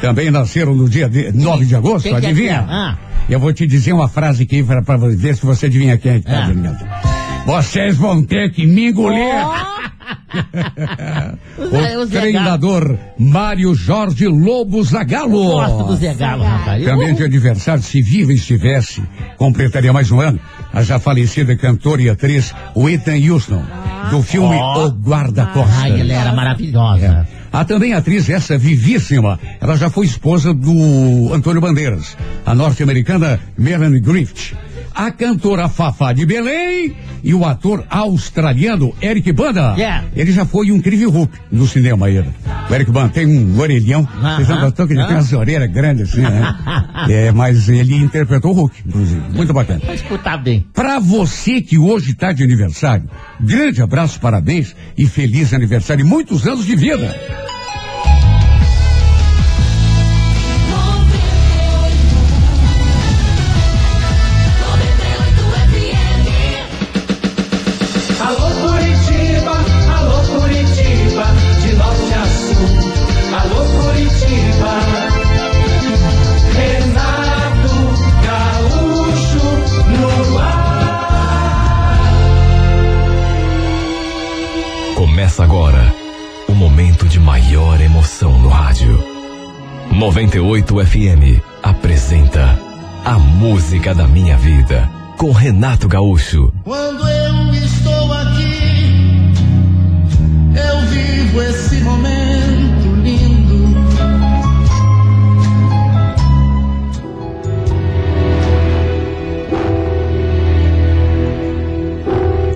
Também 0.00 0.30
nasceram 0.30 0.74
no 0.74 0.88
dia 0.88 1.08
de, 1.08 1.32
9 1.32 1.64
de 1.64 1.74
agosto, 1.76 2.04
Quem 2.04 2.14
é 2.14 2.16
adivinha? 2.16 2.52
é? 2.52 2.56
Ah. 2.68 2.98
Eu 3.28 3.40
vou 3.40 3.52
te 3.52 3.66
dizer 3.66 3.92
uma 3.94 4.08
frase 4.08 4.42
aqui 4.42 4.62
para 4.62 4.96
ver 4.98 5.34
se 5.34 5.46
você 5.46 5.66
adivinha 5.66 5.96
quem 5.96 6.12
é 6.12 6.18
que 6.18 6.26
tá 6.26 6.44
Ah. 6.44 7.23
Vocês 7.44 7.96
vão 7.96 8.22
ter 8.22 8.52
que 8.52 8.66
me 8.66 8.88
engolir. 8.88 9.34
O 11.56 12.02
o 12.02 12.06
treinador 12.06 12.98
Mário 13.18 13.74
Jorge 13.74 14.26
Lobo 14.26 14.82
Zagalo. 14.82 15.52
Gosto 15.52 15.84
do 15.84 15.96
Zé 15.96 16.14
Galo, 16.14 16.42
rapaz. 16.42 16.84
Também 16.84 17.14
de 17.14 17.24
aniversário, 17.24 17.82
se 17.82 18.02
viva 18.02 18.32
estivesse, 18.32 19.02
completaria 19.36 19.92
mais 19.92 20.10
um 20.10 20.20
ano. 20.20 20.38
A 20.72 20.82
já 20.82 20.98
falecida 20.98 21.56
cantora 21.56 22.02
e 22.02 22.10
atriz 22.10 22.54
Whitney 22.76 23.30
Houston, 23.30 23.62
do 24.10 24.22
filme 24.22 24.56
Ó. 24.56 24.86
O 24.86 24.90
Guarda-Costas. 24.90 25.78
Ai, 25.78 26.00
ela 26.00 26.12
era 26.12 26.32
maravilhosa. 26.32 27.26
Há 27.52 27.64
também 27.64 27.94
a 27.94 27.98
atriz, 27.98 28.28
essa 28.28 28.58
vivíssima, 28.58 29.38
ela 29.60 29.76
já 29.76 29.88
foi 29.88 30.06
esposa 30.06 30.52
do 30.52 31.32
Antônio 31.32 31.60
Bandeiras, 31.60 32.16
a 32.44 32.52
norte-americana 32.52 33.38
Melanie 33.56 34.00
Griffith, 34.00 34.56
a 34.94 35.10
cantora 35.10 35.68
Fafá 35.68 36.12
de 36.12 36.24
Belém 36.24 36.94
e 37.22 37.34
o 37.34 37.44
ator 37.44 37.84
australiano 37.88 38.94
Eric 39.02 39.32
Banda. 39.32 39.74
Yeah. 39.76 40.04
Ele 40.14 40.30
já 40.30 40.44
foi 40.44 40.70
um 40.70 40.76
incrível 40.76 41.10
Hulk 41.10 41.32
no 41.50 41.66
cinema 41.66 42.08
ele. 42.08 42.28
O 42.70 42.74
Eric 42.74 42.90
Banda 42.90 43.08
tem 43.08 43.26
um 43.26 43.58
orelhão, 43.58 44.06
Aham. 44.16 44.36
vocês 44.36 44.48
não 44.48 44.70
que 44.86 44.92
ele 44.92 45.04
tem 45.04 45.16
umas 45.16 45.32
orelhas 45.32 45.70
grandes 45.70 46.10
assim, 46.10 46.22
né? 46.22 46.56
é, 47.08 47.32
mas 47.32 47.68
ele 47.68 47.96
interpretou 47.96 48.52
o 48.52 48.54
Hulk, 48.54 48.76
inclusive. 48.86 49.20
Muito 49.30 49.52
bacana. 49.52 49.80
Vai 49.84 49.94
escutar 49.94 50.36
bem. 50.36 50.64
Para 50.72 50.98
você 50.98 51.60
que 51.60 51.78
hoje 51.78 52.12
está 52.12 52.32
de 52.32 52.42
aniversário, 52.42 53.08
grande 53.40 53.82
abraço, 53.82 54.20
parabéns 54.20 54.74
e 54.96 55.06
feliz 55.06 55.52
aniversário 55.52 56.04
e 56.04 56.08
muitos 56.08 56.46
anos 56.46 56.64
de 56.64 56.76
vida. 56.76 57.14
98 90.14 90.86
FM 90.86 91.42
apresenta 91.60 92.56
A 93.04 93.18
Música 93.18 93.92
da 93.92 94.06
Minha 94.06 94.36
Vida 94.36 94.88
com 95.18 95.32
Renato 95.32 95.88
Gaúcho. 95.88 96.52
Quando 96.62 97.02
eu 97.08 97.52
estou 97.54 98.12
aqui, 98.12 99.32
eu 100.54 100.86
vivo 100.88 101.42
esse 101.42 101.80
momento 101.80 102.94
lindo. 103.02 103.74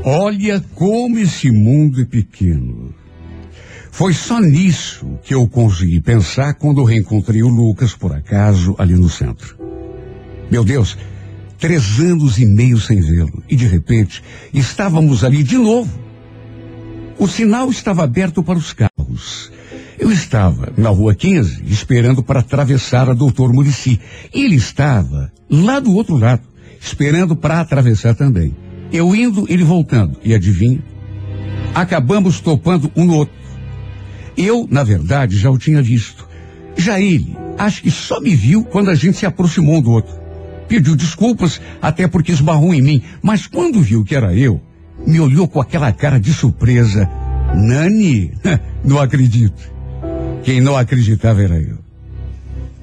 Olha 0.05 0.61
como 0.77 1.19
esse 1.19 1.51
mundo 1.51 2.03
é 2.03 2.05
pequeno. 2.05 2.98
Foi 3.99 4.15
só 4.15 4.39
nisso 4.39 5.19
que 5.25 5.35
eu 5.35 5.49
consegui 5.49 6.01
pensar 6.01 6.55
quando 6.55 6.85
reencontrei 6.85 7.43
o 7.43 7.49
Lucas, 7.49 7.97
por 7.97 8.13
acaso, 8.13 8.77
ali 8.79 8.95
no 8.95 9.09
centro. 9.09 9.59
Meu 10.49 10.63
Deus, 10.63 10.97
três 11.59 11.99
anos 11.99 12.39
e 12.39 12.47
meio 12.47 12.79
sem 12.79 13.01
vê-lo. 13.01 13.43
E 13.49 13.57
de 13.57 13.67
repente, 13.67 14.23
estávamos 14.55 15.25
ali 15.25 15.43
de 15.43 15.59
novo. 15.59 15.91
O 17.19 17.27
sinal 17.27 17.69
estava 17.71 18.05
aberto 18.05 18.41
para 18.41 18.57
os 18.57 18.73
carros. 18.73 19.51
Eu 19.99 20.13
estava 20.13 20.73
na 20.77 20.91
rua 20.91 21.13
15, 21.13 21.65
esperando 21.67 22.23
para 22.23 22.39
atravessar 22.39 23.11
a 23.11 23.15
Doutor 23.15 23.53
Murici. 23.53 24.01
Ele 24.33 24.55
estava 24.55 25.33
lá 25.51 25.81
do 25.81 25.93
outro 25.93 26.17
lado, 26.17 26.43
esperando 26.81 27.35
para 27.35 27.59
atravessar 27.59 28.15
também. 28.15 28.55
Eu 28.93 29.13
indo, 29.17 29.45
ele 29.49 29.65
voltando. 29.65 30.21
E 30.23 30.33
adivinha? 30.33 30.81
Acabamos 31.75 32.39
topando 32.39 32.93
um 32.95 33.05
no 33.05 33.17
outro. 33.17 33.38
Eu, 34.39 34.67
na 34.71 34.85
verdade, 34.85 35.37
já 35.37 35.51
o 35.51 35.59
tinha 35.59 35.83
visto. 35.83 36.27
Já 36.77 37.01
ele, 37.01 37.37
acho 37.59 37.83
que 37.83 37.91
só 37.91 38.21
me 38.21 38.35
viu 38.37 38.65
quando 38.65 38.89
a 38.91 38.95
gente 38.95 39.17
se 39.19 39.27
aproximou 39.27 39.79
um 39.79 39.83
do 39.83 39.91
outro. 39.91 40.15
Pediu 40.69 40.95
desculpas, 40.95 41.61
até 41.83 42.07
porque 42.07 42.31
esbarrou 42.31 42.73
em 42.73 42.81
mim, 42.81 43.03
mas 43.21 43.47
quando 43.47 43.81
viu 43.83 44.05
que 44.05 44.15
era 44.15 44.33
eu, 44.35 44.61
me 45.07 45.19
olhou 45.19 45.49
com 45.49 45.61
aquela 45.61 45.91
cara 45.93 46.21
de 46.21 46.33
surpresa. 46.33 47.09
Nani, 47.55 48.33
não 48.85 49.01
acredito. 49.01 49.61
Quem 50.45 50.61
não 50.61 50.77
acreditava 50.77 51.43
era 51.43 51.59
eu. 51.61 51.79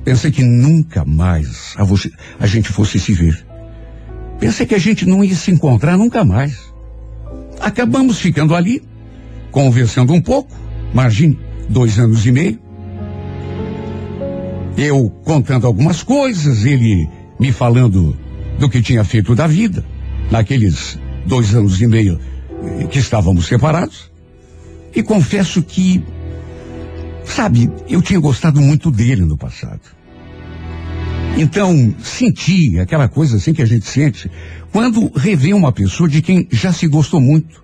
Pensei 0.04 0.30
que 0.32 0.44
nunca 0.44 1.06
mais 1.06 1.74
a, 1.78 1.84
você- 1.84 2.12
a 2.40 2.46
gente 2.46 2.70
fosse 2.70 3.00
se 3.00 3.14
ver. 3.14 3.46
Pensei 4.40 4.66
que 4.66 4.76
a 4.76 4.80
gente 4.80 5.06
não 5.06 5.24
ia 5.24 5.36
se 5.36 5.52
encontrar 5.52 5.98
nunca 5.98 6.26
mais. 6.26 6.60
Acabamos 7.62 8.20
ficando 8.20 8.54
ali, 8.54 8.84
conversando 9.52 10.14
um 10.14 10.22
pouco, 10.22 10.52
imagine, 10.92 11.40
dois 11.70 12.00
anos 12.00 12.26
e 12.26 12.32
meio. 12.32 12.60
Eu 14.78 15.10
contando 15.24 15.66
algumas 15.66 16.04
coisas, 16.04 16.66
ele 16.66 17.08
me 17.40 17.52
falando 17.52 18.18
do 18.60 18.70
que 18.70 18.82
tinha 18.82 19.04
feito 19.04 19.36
da 19.36 19.48
vida, 19.48 19.86
naqueles 20.30 21.00
dois 21.26 21.54
anos 21.56 21.82
e 21.82 21.88
meio 21.88 22.20
eh, 22.64 22.86
que 22.86 23.00
estávamos 23.00 23.46
separados. 23.46 24.12
E 24.94 25.04
confesso 25.04 25.62
que, 25.62 26.04
sabe, 27.24 27.70
eu 27.90 28.02
tinha 28.02 28.20
gostado 28.20 28.62
muito 28.62 28.90
dele 28.90 29.24
no 29.24 29.38
passado. 29.38 29.82
Então, 31.38 31.94
senti 32.02 32.80
aquela 32.80 33.10
coisa 33.10 33.36
assim 33.36 33.54
que 33.54 33.62
a 33.62 33.66
gente 33.66 33.86
sente 33.86 34.32
quando 34.72 35.12
revê 35.14 35.54
uma 35.54 35.72
pessoa 35.72 36.08
de 36.08 36.22
quem 36.22 36.48
já 36.50 36.72
se 36.72 36.88
gostou 36.88 37.20
muito. 37.20 37.64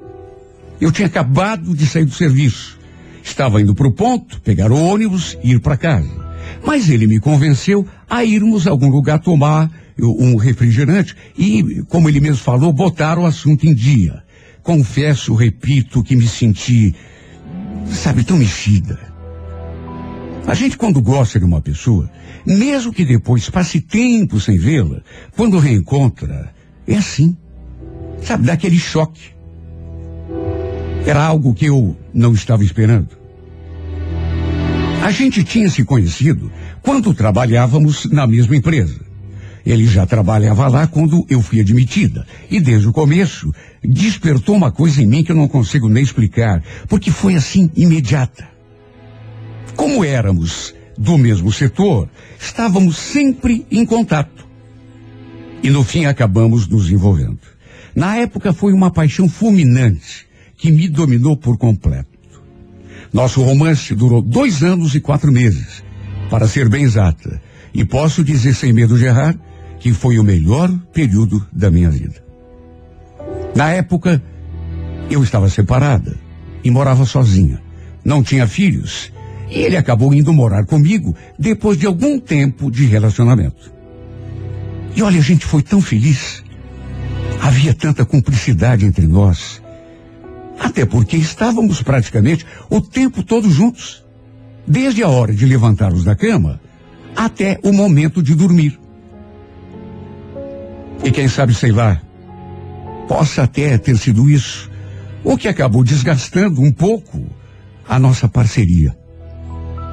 Eu 0.79 0.91
tinha 0.91 1.07
acabado 1.07 1.73
de 1.73 1.85
sair 1.85 2.03
do 2.03 2.13
serviço. 2.13 2.80
Estava 3.23 3.61
indo 3.61 3.75
para 3.75 3.87
o 3.87 3.93
ponto, 3.93 4.41
pegar 4.41 4.71
o 4.71 4.83
ônibus 4.83 5.37
e 5.43 5.51
ir 5.51 5.59
para 5.59 5.77
casa. 5.77 6.09
Mas 6.65 6.89
ele 6.89 7.07
me 7.07 7.19
convenceu 7.19 7.87
a 8.09 8.23
irmos 8.23 8.67
a 8.67 8.71
algum 8.71 8.89
lugar 8.89 9.19
tomar 9.19 9.71
um 9.99 10.35
refrigerante 10.35 11.15
e, 11.37 11.83
como 11.87 12.09
ele 12.09 12.19
mesmo 12.19 12.37
falou, 12.37 12.73
botar 12.73 13.17
o 13.17 13.25
assunto 13.25 13.65
em 13.65 13.73
dia. 13.73 14.23
confesso, 14.63 15.33
repito, 15.33 16.03
que 16.03 16.15
me 16.15 16.27
senti, 16.27 16.93
sabe, 17.87 18.23
tão 18.23 18.37
mexida. 18.37 18.99
A 20.45 20.53
gente, 20.53 20.77
quando 20.77 21.01
gosta 21.01 21.39
de 21.39 21.45
uma 21.45 21.61
pessoa, 21.61 22.09
mesmo 22.45 22.93
que 22.93 23.05
depois 23.05 23.49
passe 23.49 23.81
tempo 23.81 24.39
sem 24.39 24.57
vê-la, 24.57 25.01
quando 25.35 25.57
reencontra, 25.57 26.53
é 26.87 26.95
assim. 26.95 27.35
Sabe, 28.21 28.45
dá 28.45 28.53
aquele 28.53 28.77
choque. 28.77 29.31
Era 31.05 31.23
algo 31.23 31.53
que 31.53 31.65
eu 31.65 31.95
não 32.13 32.33
estava 32.33 32.63
esperando. 32.63 33.09
A 35.03 35.09
gente 35.09 35.43
tinha 35.43 35.69
se 35.69 35.83
conhecido 35.83 36.51
quando 36.81 37.13
trabalhávamos 37.13 38.05
na 38.05 38.27
mesma 38.27 38.55
empresa. 38.55 38.99
Ele 39.65 39.85
já 39.85 40.05
trabalhava 40.05 40.67
lá 40.67 40.87
quando 40.87 41.25
eu 41.29 41.41
fui 41.41 41.59
admitida. 41.59 42.25
E 42.49 42.59
desde 42.59 42.87
o 42.87 42.93
começo, 42.93 43.53
despertou 43.83 44.55
uma 44.55 44.71
coisa 44.71 45.01
em 45.01 45.07
mim 45.07 45.23
que 45.23 45.31
eu 45.31 45.35
não 45.35 45.47
consigo 45.47 45.87
nem 45.89 46.03
explicar, 46.03 46.63
porque 46.87 47.11
foi 47.11 47.35
assim 47.35 47.69
imediata. 47.75 48.47
Como 49.75 50.03
éramos 50.03 50.73
do 50.97 51.17
mesmo 51.17 51.51
setor, 51.51 52.09
estávamos 52.39 52.97
sempre 52.97 53.65
em 53.71 53.85
contato. 53.85 54.47
E 55.63 55.69
no 55.69 55.83
fim 55.83 56.05
acabamos 56.05 56.67
nos 56.67 56.91
envolvendo. 56.91 57.39
Na 57.95 58.17
época 58.17 58.53
foi 58.53 58.73
uma 58.73 58.91
paixão 58.91 59.27
fulminante 59.27 60.27
que 60.61 60.71
me 60.71 60.87
dominou 60.87 61.35
por 61.35 61.57
completo. 61.57 62.07
Nosso 63.11 63.41
romance 63.41 63.95
durou 63.95 64.21
dois 64.21 64.61
anos 64.61 64.93
e 64.93 65.01
quatro 65.01 65.31
meses, 65.31 65.83
para 66.29 66.47
ser 66.47 66.69
bem 66.69 66.83
exata. 66.83 67.41
E 67.73 67.83
posso 67.83 68.23
dizer 68.23 68.53
sem 68.53 68.71
medo 68.71 68.95
de 68.95 69.05
errar 69.05 69.35
que 69.79 69.91
foi 69.91 70.19
o 70.19 70.23
melhor 70.23 70.71
período 70.93 71.43
da 71.51 71.71
minha 71.71 71.89
vida. 71.89 72.23
Na 73.55 73.71
época, 73.71 74.21
eu 75.09 75.23
estava 75.23 75.49
separada 75.49 76.15
e 76.63 76.69
morava 76.69 77.05
sozinha. 77.05 77.59
Não 78.05 78.21
tinha 78.21 78.45
filhos 78.45 79.11
e 79.49 79.61
ele 79.61 79.75
acabou 79.75 80.13
indo 80.13 80.31
morar 80.31 80.63
comigo 80.65 81.15
depois 81.39 81.75
de 81.75 81.87
algum 81.87 82.19
tempo 82.19 82.69
de 82.69 82.85
relacionamento. 82.85 83.73
E 84.95 85.01
olha, 85.01 85.17
a 85.17 85.23
gente 85.23 85.43
foi 85.43 85.63
tão 85.63 85.81
feliz. 85.81 86.43
Havia 87.41 87.73
tanta 87.73 88.05
cumplicidade 88.05 88.85
entre 88.85 89.07
nós. 89.07 89.60
Até 90.61 90.85
porque 90.85 91.17
estávamos 91.17 91.81
praticamente 91.81 92.45
o 92.69 92.79
tempo 92.79 93.23
todo 93.23 93.49
juntos. 93.49 94.05
Desde 94.67 95.01
a 95.01 95.09
hora 95.09 95.33
de 95.33 95.43
levantarmos 95.47 96.03
da 96.03 96.15
cama 96.15 96.61
até 97.15 97.59
o 97.63 97.73
momento 97.73 98.21
de 98.21 98.35
dormir. 98.35 98.79
E 101.03 101.09
quem 101.09 101.27
sabe, 101.27 101.55
sei 101.55 101.71
lá, 101.71 101.99
possa 103.07 103.43
até 103.43 103.75
ter 103.79 103.97
sido 103.97 104.29
isso, 104.29 104.69
o 105.23 105.35
que 105.35 105.47
acabou 105.47 105.83
desgastando 105.83 106.61
um 106.61 106.71
pouco 106.71 107.25
a 107.89 107.97
nossa 107.97 108.29
parceria. 108.29 108.95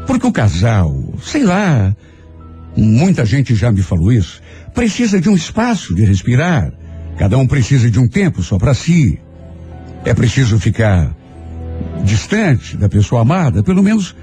Porque 0.07 0.27
o 0.27 0.33
casal, 0.33 0.95
sei 1.23 1.45
lá, 1.45 1.97
muita 2.77 3.25
gente 3.25 3.55
já 3.55 3.73
me 3.73 3.83
falou 3.83 4.13
isso, 4.13 4.43
precisa 4.75 5.19
de 5.19 5.31
um 5.31 5.35
espaço 5.35 5.95
de 5.95 6.05
respirar. 6.05 6.71
Cada 7.17 7.39
um 7.39 7.47
precisa 7.47 7.91
de 7.91 7.99
um 7.99 8.07
tempo 8.07 8.43
só 8.43 8.59
para 8.59 8.75
si. 8.75 9.19
É 10.05 10.15
preciso 10.15 10.59
ficar 10.59 11.15
distante 12.05 12.77
da 12.77 12.89
pessoa 12.89 13.23
amada, 13.23 13.63
pelo 13.63 13.83
menos, 13.83 14.15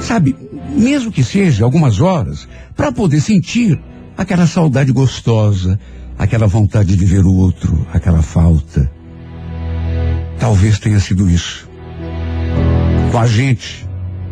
sabe, 0.00 0.36
mesmo 0.76 1.10
que 1.10 1.24
seja 1.24 1.64
algumas 1.64 2.00
horas, 2.00 2.48
para 2.76 2.92
poder 2.92 3.20
sentir 3.20 3.80
aquela 4.16 4.46
saudade 4.46 4.92
gostosa, 4.92 5.78
aquela 6.18 6.46
vontade 6.46 6.96
de 6.96 7.04
ver 7.04 7.24
o 7.24 7.34
outro, 7.34 7.86
aquela 7.92 8.22
falta. 8.22 8.90
Talvez 10.38 10.78
tenha 10.78 11.00
sido 11.00 11.28
isso. 11.30 11.68
Com 13.10 13.18
a 13.18 13.26
gente, 13.26 13.86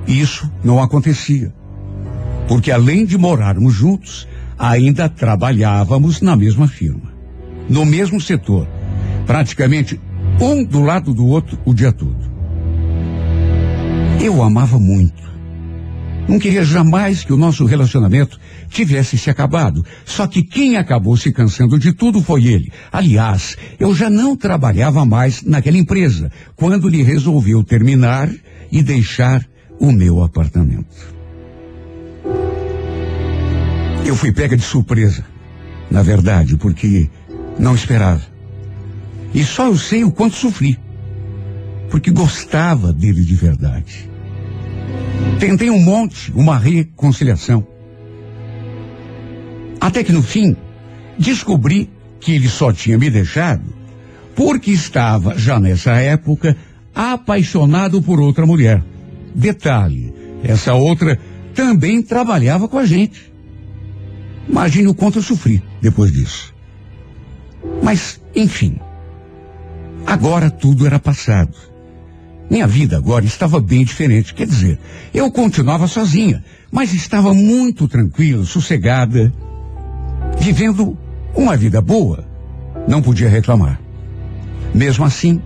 isso 0.06 0.50
não 0.64 0.82
acontecia. 0.82 1.52
Porque 2.48 2.72
além 2.72 3.06
de 3.06 3.16
morarmos 3.16 3.74
juntos, 3.74 4.26
ainda 4.58 5.08
trabalhávamos 5.08 6.20
na 6.20 6.36
mesma 6.36 6.66
firma, 6.66 7.12
no 7.68 7.84
mesmo 7.84 8.20
setor, 8.20 8.66
praticamente 9.26 10.00
um 10.40 10.64
do 10.64 10.80
lado 10.80 11.12
do 11.12 11.26
outro 11.26 11.58
o 11.64 11.74
dia 11.74 11.92
todo. 11.92 12.30
Eu 14.20 14.42
amava 14.42 14.78
muito. 14.78 15.30
Não 16.28 16.38
queria 16.38 16.64
jamais 16.64 17.24
que 17.24 17.32
o 17.32 17.36
nosso 17.36 17.64
relacionamento 17.64 18.38
tivesse 18.68 19.18
se 19.18 19.28
acabado. 19.28 19.84
Só 20.04 20.26
que 20.26 20.42
quem 20.42 20.76
acabou 20.76 21.16
se 21.16 21.32
cansando 21.32 21.78
de 21.78 21.92
tudo 21.92 22.22
foi 22.22 22.46
ele. 22.46 22.72
Aliás, 22.92 23.56
eu 23.78 23.94
já 23.94 24.08
não 24.08 24.36
trabalhava 24.36 25.04
mais 25.04 25.42
naquela 25.42 25.76
empresa 25.76 26.30
quando 26.54 26.88
ele 26.88 27.02
resolveu 27.02 27.64
terminar 27.64 28.30
e 28.70 28.82
deixar 28.82 29.44
o 29.80 29.90
meu 29.90 30.22
apartamento. 30.22 31.18
Eu 34.04 34.14
fui 34.14 34.32
pega 34.32 34.56
de 34.56 34.62
surpresa, 34.62 35.24
na 35.90 36.02
verdade, 36.02 36.56
porque 36.56 37.10
não 37.58 37.74
esperava. 37.74 38.22
E 39.32 39.44
só 39.44 39.66
eu 39.66 39.76
sei 39.76 40.04
o 40.04 40.10
quanto 40.10 40.36
sofri, 40.36 40.78
porque 41.90 42.10
gostava 42.10 42.92
dele 42.92 43.24
de 43.24 43.34
verdade. 43.34 44.10
Tentei 45.38 45.70
um 45.70 45.80
monte, 45.80 46.32
uma 46.32 46.58
reconciliação. 46.58 47.66
Até 49.80 50.04
que 50.04 50.12
no 50.12 50.22
fim, 50.22 50.56
descobri 51.18 51.90
que 52.20 52.32
ele 52.32 52.48
só 52.48 52.72
tinha 52.72 52.98
me 52.98 53.08
deixado 53.08 53.80
porque 54.34 54.70
estava, 54.70 55.36
já 55.38 55.60
nessa 55.60 55.92
época, 55.92 56.56
apaixonado 56.94 58.00
por 58.00 58.20
outra 58.20 58.46
mulher. 58.46 58.82
Detalhe, 59.34 60.14
essa 60.42 60.72
outra 60.72 61.18
também 61.54 62.02
trabalhava 62.02 62.66
com 62.68 62.78
a 62.78 62.86
gente. 62.86 63.30
Imagine 64.48 64.88
o 64.88 64.94
quanto 64.94 65.18
eu 65.18 65.22
sofri 65.22 65.62
depois 65.82 66.10
disso. 66.10 66.54
Mas, 67.82 68.20
enfim, 68.34 68.78
agora 70.06 70.50
tudo 70.50 70.86
era 70.86 70.98
passado. 70.98 71.54
Minha 72.50 72.66
vida 72.66 72.96
agora 72.96 73.24
estava 73.24 73.60
bem 73.60 73.84
diferente. 73.84 74.34
Quer 74.34 74.46
dizer, 74.46 74.78
eu 75.14 75.30
continuava 75.30 75.86
sozinha, 75.86 76.42
mas 76.70 76.92
estava 76.92 77.32
muito 77.32 77.86
tranquila, 77.86 78.44
sossegada, 78.44 79.32
vivendo 80.38 80.98
uma 81.34 81.56
vida 81.56 81.80
boa. 81.80 82.24
Não 82.88 83.00
podia 83.00 83.28
reclamar. 83.28 83.80
Mesmo 84.74 85.04
assim, 85.04 85.40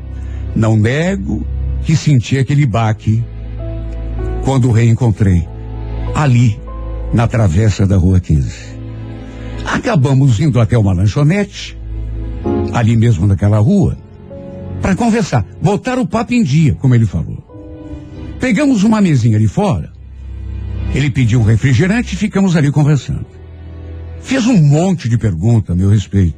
não 0.56 0.76
nego 0.76 1.46
que 1.82 1.94
senti 1.94 2.38
aquele 2.38 2.64
baque 2.64 3.22
quando 4.44 4.68
o 4.68 4.72
reencontrei, 4.72 5.46
ali, 6.14 6.58
na 7.12 7.26
travessa 7.26 7.86
da 7.86 7.96
rua 7.96 8.20
15. 8.20 8.74
Acabamos 9.64 10.40
indo 10.40 10.60
até 10.60 10.76
uma 10.76 10.92
lanchonete, 10.92 11.78
ali 12.72 12.96
mesmo 12.96 13.26
naquela 13.26 13.58
rua, 13.58 13.96
para 14.84 14.94
conversar, 14.94 15.46
botar 15.62 15.98
o 15.98 16.06
papo 16.06 16.34
em 16.34 16.42
dia, 16.42 16.74
como 16.74 16.94
ele 16.94 17.06
falou. 17.06 17.42
Pegamos 18.38 18.84
uma 18.84 19.00
mesinha 19.00 19.38
ali 19.38 19.48
fora, 19.48 19.90
ele 20.94 21.10
pediu 21.10 21.40
um 21.40 21.42
refrigerante 21.42 22.14
e 22.14 22.18
ficamos 22.18 22.54
ali 22.54 22.70
conversando. 22.70 23.24
Fez 24.20 24.46
um 24.46 24.58
monte 24.58 25.08
de 25.08 25.16
perguntas 25.16 25.70
a 25.70 25.74
meu 25.74 25.88
respeito. 25.88 26.36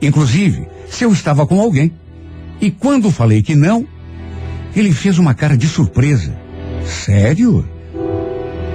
Inclusive, 0.00 0.66
se 0.88 1.04
eu 1.04 1.12
estava 1.12 1.46
com 1.46 1.60
alguém. 1.60 1.92
E 2.62 2.70
quando 2.70 3.10
falei 3.10 3.42
que 3.42 3.54
não, 3.54 3.86
ele 4.74 4.90
fez 4.90 5.18
uma 5.18 5.34
cara 5.34 5.54
de 5.54 5.68
surpresa. 5.68 6.34
Sério? 6.86 7.68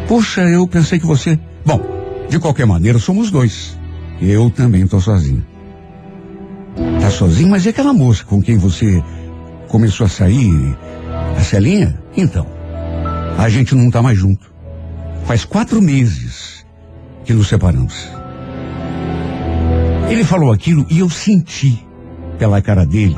Poxa, 0.08 0.42
eu 0.42 0.68
pensei 0.68 1.00
que 1.00 1.08
você. 1.08 1.40
Bom, 1.66 1.82
de 2.30 2.38
qualquer 2.38 2.68
maneira, 2.68 3.00
somos 3.00 3.32
dois. 3.32 3.76
Eu 4.22 4.52
também 4.52 4.84
estou 4.84 5.02
sozinho. 5.02 5.44
Tá 7.06 7.12
sozinho, 7.12 7.50
mas 7.50 7.64
e 7.68 7.70
aquela 7.70 7.94
moça 7.94 8.24
com 8.24 8.42
quem 8.42 8.58
você 8.58 9.04
começou 9.68 10.08
a 10.08 10.10
sair? 10.10 10.76
A 11.38 11.42
Celinha? 11.44 12.02
Então, 12.18 12.48
a 13.38 13.48
gente 13.48 13.76
não 13.76 13.92
tá 13.92 14.02
mais 14.02 14.18
junto. 14.18 14.52
Faz 15.26 15.46
quatro 15.46 15.80
meses 15.80 16.66
que 17.24 17.32
nos 17.32 17.48
separamos. 17.48 18.10
Ele 20.10 20.24
falou 20.24 20.52
aquilo 20.52 20.84
e 20.90 20.98
eu 20.98 21.08
senti 21.08 21.80
pela 22.40 22.60
cara 22.60 22.84
dele 22.84 23.16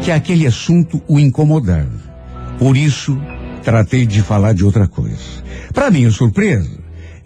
que 0.00 0.10
aquele 0.10 0.46
assunto 0.46 1.02
o 1.06 1.20
incomodava. 1.20 1.92
Por 2.58 2.74
isso, 2.74 3.20
tratei 3.62 4.06
de 4.06 4.22
falar 4.22 4.54
de 4.54 4.64
outra 4.64 4.88
coisa. 4.88 5.44
Para 5.74 5.90
minha 5.90 6.10
surpresa, 6.10 6.70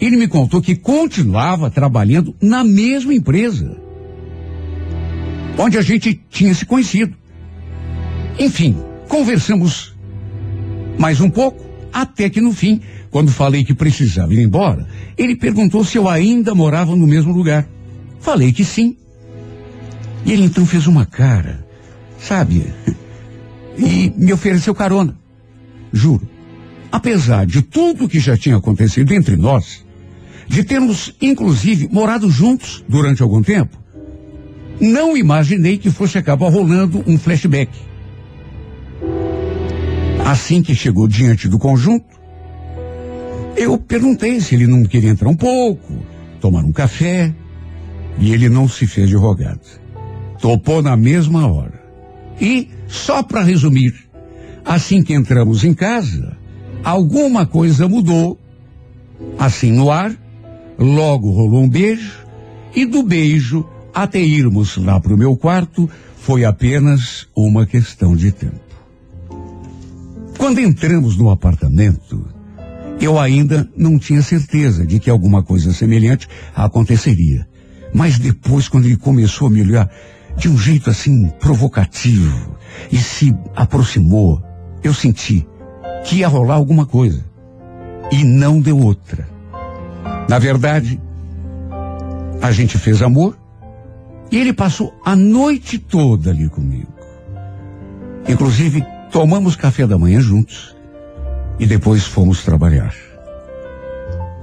ele 0.00 0.16
me 0.16 0.26
contou 0.26 0.60
que 0.60 0.74
continuava 0.74 1.70
trabalhando 1.70 2.34
na 2.42 2.64
mesma 2.64 3.14
empresa 3.14 3.89
onde 5.58 5.78
a 5.78 5.82
gente 5.82 6.20
tinha 6.30 6.54
se 6.54 6.64
conhecido. 6.64 7.14
Enfim, 8.38 8.76
conversamos 9.08 9.94
mais 10.98 11.20
um 11.20 11.30
pouco, 11.30 11.64
até 11.92 12.28
que 12.28 12.40
no 12.40 12.52
fim, 12.52 12.80
quando 13.10 13.30
falei 13.30 13.64
que 13.64 13.74
precisava 13.74 14.34
ir 14.34 14.40
embora, 14.40 14.86
ele 15.16 15.36
perguntou 15.36 15.84
se 15.84 15.98
eu 15.98 16.08
ainda 16.08 16.54
morava 16.54 16.94
no 16.94 17.06
mesmo 17.06 17.32
lugar. 17.32 17.68
Falei 18.20 18.52
que 18.52 18.64
sim. 18.64 18.96
E 20.24 20.32
ele 20.32 20.44
então 20.44 20.66
fez 20.66 20.86
uma 20.86 21.06
cara 21.06 21.70
sabe? 22.20 22.72
E 23.78 24.12
me 24.14 24.30
ofereceu 24.30 24.74
carona. 24.74 25.16
Juro. 25.90 26.28
Apesar 26.92 27.46
de 27.46 27.62
tudo 27.62 28.08
que 28.08 28.20
já 28.20 28.36
tinha 28.36 28.56
acontecido 28.56 29.14
entre 29.14 29.36
nós, 29.36 29.86
de 30.46 30.62
termos, 30.64 31.14
inclusive, 31.22 31.88
morado 31.90 32.28
juntos 32.28 32.84
durante 32.86 33.22
algum 33.22 33.40
tempo, 33.40 33.78
não 34.80 35.16
imaginei 35.16 35.76
que 35.76 35.90
fosse 35.90 36.16
acabar 36.16 36.48
rolando 36.48 37.04
um 37.06 37.18
flashback. 37.18 37.70
Assim 40.24 40.62
que 40.62 40.74
chegou 40.74 41.06
diante 41.06 41.48
do 41.48 41.58
conjunto, 41.58 42.18
eu 43.56 43.76
perguntei 43.76 44.40
se 44.40 44.54
ele 44.54 44.66
não 44.66 44.84
queria 44.84 45.10
entrar 45.10 45.28
um 45.28 45.36
pouco, 45.36 45.92
tomar 46.40 46.64
um 46.64 46.72
café, 46.72 47.34
e 48.18 48.32
ele 48.32 48.48
não 48.48 48.68
se 48.68 48.86
fez 48.86 49.08
de 49.08 49.16
rogado. 49.16 49.60
Topou 50.40 50.82
na 50.82 50.96
mesma 50.96 51.46
hora. 51.46 51.80
E, 52.40 52.68
só 52.86 53.22
para 53.22 53.42
resumir, 53.42 53.92
assim 54.64 55.02
que 55.02 55.12
entramos 55.12 55.64
em 55.64 55.74
casa, 55.74 56.36
alguma 56.82 57.44
coisa 57.44 57.86
mudou. 57.86 58.38
Assim 59.38 59.72
no 59.72 59.90
ar, 59.90 60.14
logo 60.78 61.30
rolou 61.30 61.62
um 61.62 61.68
beijo, 61.68 62.26
e 62.74 62.86
do 62.86 63.02
beijo 63.02 63.66
até 64.02 64.18
irmos 64.18 64.76
lá 64.76 64.98
para 64.98 65.14
o 65.14 65.18
meu 65.18 65.36
quarto 65.36 65.88
foi 66.16 66.44
apenas 66.44 67.26
uma 67.36 67.66
questão 67.66 68.16
de 68.16 68.32
tempo. 68.32 68.60
Quando 70.38 70.58
entramos 70.58 71.16
no 71.18 71.30
apartamento, 71.30 72.26
eu 72.98 73.18
ainda 73.18 73.68
não 73.76 73.98
tinha 73.98 74.22
certeza 74.22 74.86
de 74.86 74.98
que 74.98 75.10
alguma 75.10 75.42
coisa 75.42 75.72
semelhante 75.72 76.26
aconteceria. 76.54 77.46
Mas 77.92 78.18
depois, 78.18 78.68
quando 78.68 78.86
ele 78.86 78.96
começou 78.96 79.48
a 79.48 79.50
me 79.50 79.60
olhar 79.60 79.90
de 80.36 80.48
um 80.48 80.56
jeito 80.56 80.88
assim 80.88 81.28
provocativo 81.38 82.56
e 82.90 82.96
se 82.96 83.34
aproximou, 83.54 84.42
eu 84.82 84.94
senti 84.94 85.46
que 86.06 86.16
ia 86.16 86.28
rolar 86.28 86.54
alguma 86.54 86.86
coisa. 86.86 87.22
E 88.10 88.24
não 88.24 88.60
deu 88.60 88.78
outra. 88.78 89.28
Na 90.26 90.38
verdade, 90.38 90.98
a 92.40 92.50
gente 92.50 92.78
fez 92.78 93.02
amor 93.02 93.36
e 94.30 94.38
ele 94.38 94.52
passou 94.52 94.98
a 95.04 95.16
noite 95.16 95.78
toda 95.78 96.30
ali 96.30 96.48
comigo. 96.48 96.92
Inclusive, 98.28 98.84
Tomamos 99.10 99.56
café 99.56 99.88
da 99.88 99.98
manhã 99.98 100.20
juntos 100.20 100.76
e 101.58 101.66
depois 101.66 102.04
fomos 102.04 102.44
trabalhar. 102.44 102.94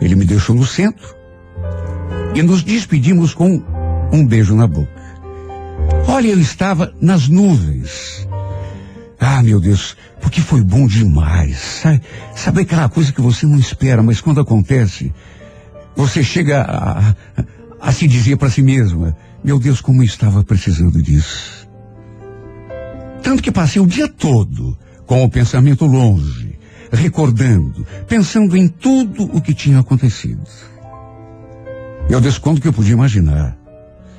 Ele 0.01 0.13
me 0.13 0.25
deixou 0.25 0.53
no 0.53 0.65
centro 0.65 1.15
e 2.35 2.43
nos 2.43 2.63
despedimos 2.63 3.33
com 3.33 3.63
um 4.11 4.25
beijo 4.25 4.55
na 4.55 4.67
boca. 4.67 4.91
Olha, 6.05 6.27
eu 6.27 6.39
estava 6.39 6.93
nas 6.99 7.29
nuvens. 7.29 8.27
Ah, 9.19 9.41
meu 9.41 9.61
Deus, 9.61 9.95
porque 10.19 10.41
foi 10.41 10.61
bom 10.61 10.85
demais. 10.85 11.57
Sabe, 11.81 12.01
sabe 12.35 12.61
aquela 12.61 12.89
coisa 12.89 13.13
que 13.13 13.21
você 13.21 13.45
não 13.45 13.57
espera, 13.57 14.03
mas 14.03 14.19
quando 14.19 14.41
acontece, 14.41 15.13
você 15.95 16.21
chega 16.23 16.61
a, 16.61 17.09
a, 17.09 17.15
a 17.79 17.91
se 17.93 18.05
dizer 18.05 18.35
para 18.35 18.49
si 18.49 18.61
mesma: 18.61 19.15
Meu 19.47 19.57
Deus, 19.57 19.79
como 19.79 20.03
estava 20.03 20.43
precisando 20.43 21.01
disso. 21.01 21.69
Tanto 23.23 23.41
que 23.41 23.49
passei 23.49 23.81
o 23.81 23.87
dia 23.87 24.05
todo 24.05 24.77
com 25.05 25.23
o 25.23 25.29
pensamento 25.29 25.85
longe, 25.85 26.59
recordando, 26.91 27.87
pensando 28.09 28.57
em 28.57 28.67
tudo 28.67 29.23
o 29.23 29.39
que 29.39 29.53
tinha 29.53 29.79
acontecido. 29.79 30.41
Eu 32.09 32.19
desconto 32.19 32.59
que 32.59 32.67
eu 32.67 32.73
podia 32.73 32.91
imaginar, 32.91 33.57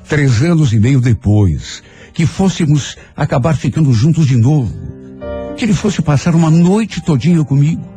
três 0.07 0.41
anos 0.41 0.73
e 0.73 0.79
meio 0.79 0.99
depois, 0.99 1.83
que 2.11 2.25
fôssemos 2.25 2.97
acabar 3.15 3.55
ficando 3.55 3.93
juntos 3.93 4.25
de 4.25 4.35
novo, 4.35 4.73
que 5.55 5.63
ele 5.63 5.75
fosse 5.75 6.01
passar 6.01 6.33
uma 6.33 6.49
noite 6.49 7.01
todinha 7.01 7.45
comigo. 7.45 7.87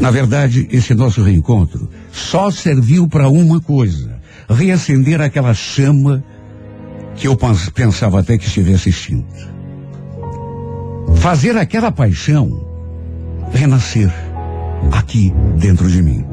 Na 0.00 0.12
verdade, 0.12 0.68
esse 0.70 0.94
nosso 0.94 1.24
reencontro 1.24 1.90
só 2.12 2.52
serviu 2.52 3.08
para 3.08 3.28
uma 3.28 3.60
coisa: 3.60 4.11
reacender 4.52 5.20
aquela 5.20 5.54
chama 5.54 6.22
que 7.14 7.28
eu 7.28 7.36
pensava 7.74 8.20
até 8.20 8.38
que 8.38 8.46
estivesse 8.46 8.90
extinta. 8.90 9.52
Fazer 11.16 11.56
aquela 11.56 11.92
paixão 11.92 12.66
renascer 13.52 14.12
aqui 14.90 15.32
dentro 15.58 15.88
de 15.88 16.02
mim. 16.02 16.24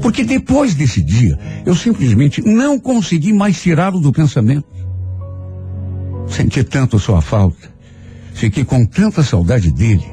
Porque 0.00 0.24
depois 0.24 0.74
desse 0.74 1.00
dia, 1.00 1.38
eu 1.64 1.76
simplesmente 1.76 2.42
não 2.42 2.78
consegui 2.78 3.32
mais 3.32 3.60
tirá-lo 3.60 4.00
do 4.00 4.10
pensamento. 4.10 4.66
Senti 6.26 6.64
tanto 6.64 6.98
sua 6.98 7.20
falta. 7.20 7.70
Fiquei 8.34 8.64
com 8.64 8.84
tanta 8.84 9.22
saudade 9.22 9.70
dele. 9.70 10.04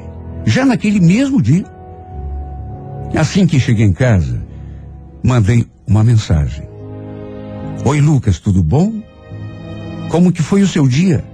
Já 0.44 0.64
naquele 0.64 1.00
mesmo 1.00 1.42
dia. 1.42 1.64
Assim 3.16 3.46
que 3.46 3.58
cheguei 3.58 3.86
em 3.86 3.92
casa, 3.92 4.40
mandei 5.24 5.66
uma 5.88 6.04
mensagem. 6.04 6.69
Oi, 7.84 8.00
Lucas, 8.00 8.38
tudo 8.38 8.62
bom? 8.62 9.02
Como 10.10 10.30
que 10.30 10.42
foi 10.42 10.60
o 10.62 10.66
seu 10.66 10.86
dia? 10.86 11.24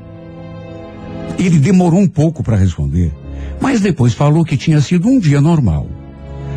Ele 1.38 1.58
demorou 1.58 1.98
um 2.00 2.08
pouco 2.08 2.42
para 2.42 2.56
responder, 2.56 3.12
mas 3.60 3.80
depois 3.80 4.14
falou 4.14 4.44
que 4.44 4.56
tinha 4.56 4.80
sido 4.80 5.08
um 5.08 5.18
dia 5.18 5.40
normal. 5.40 5.88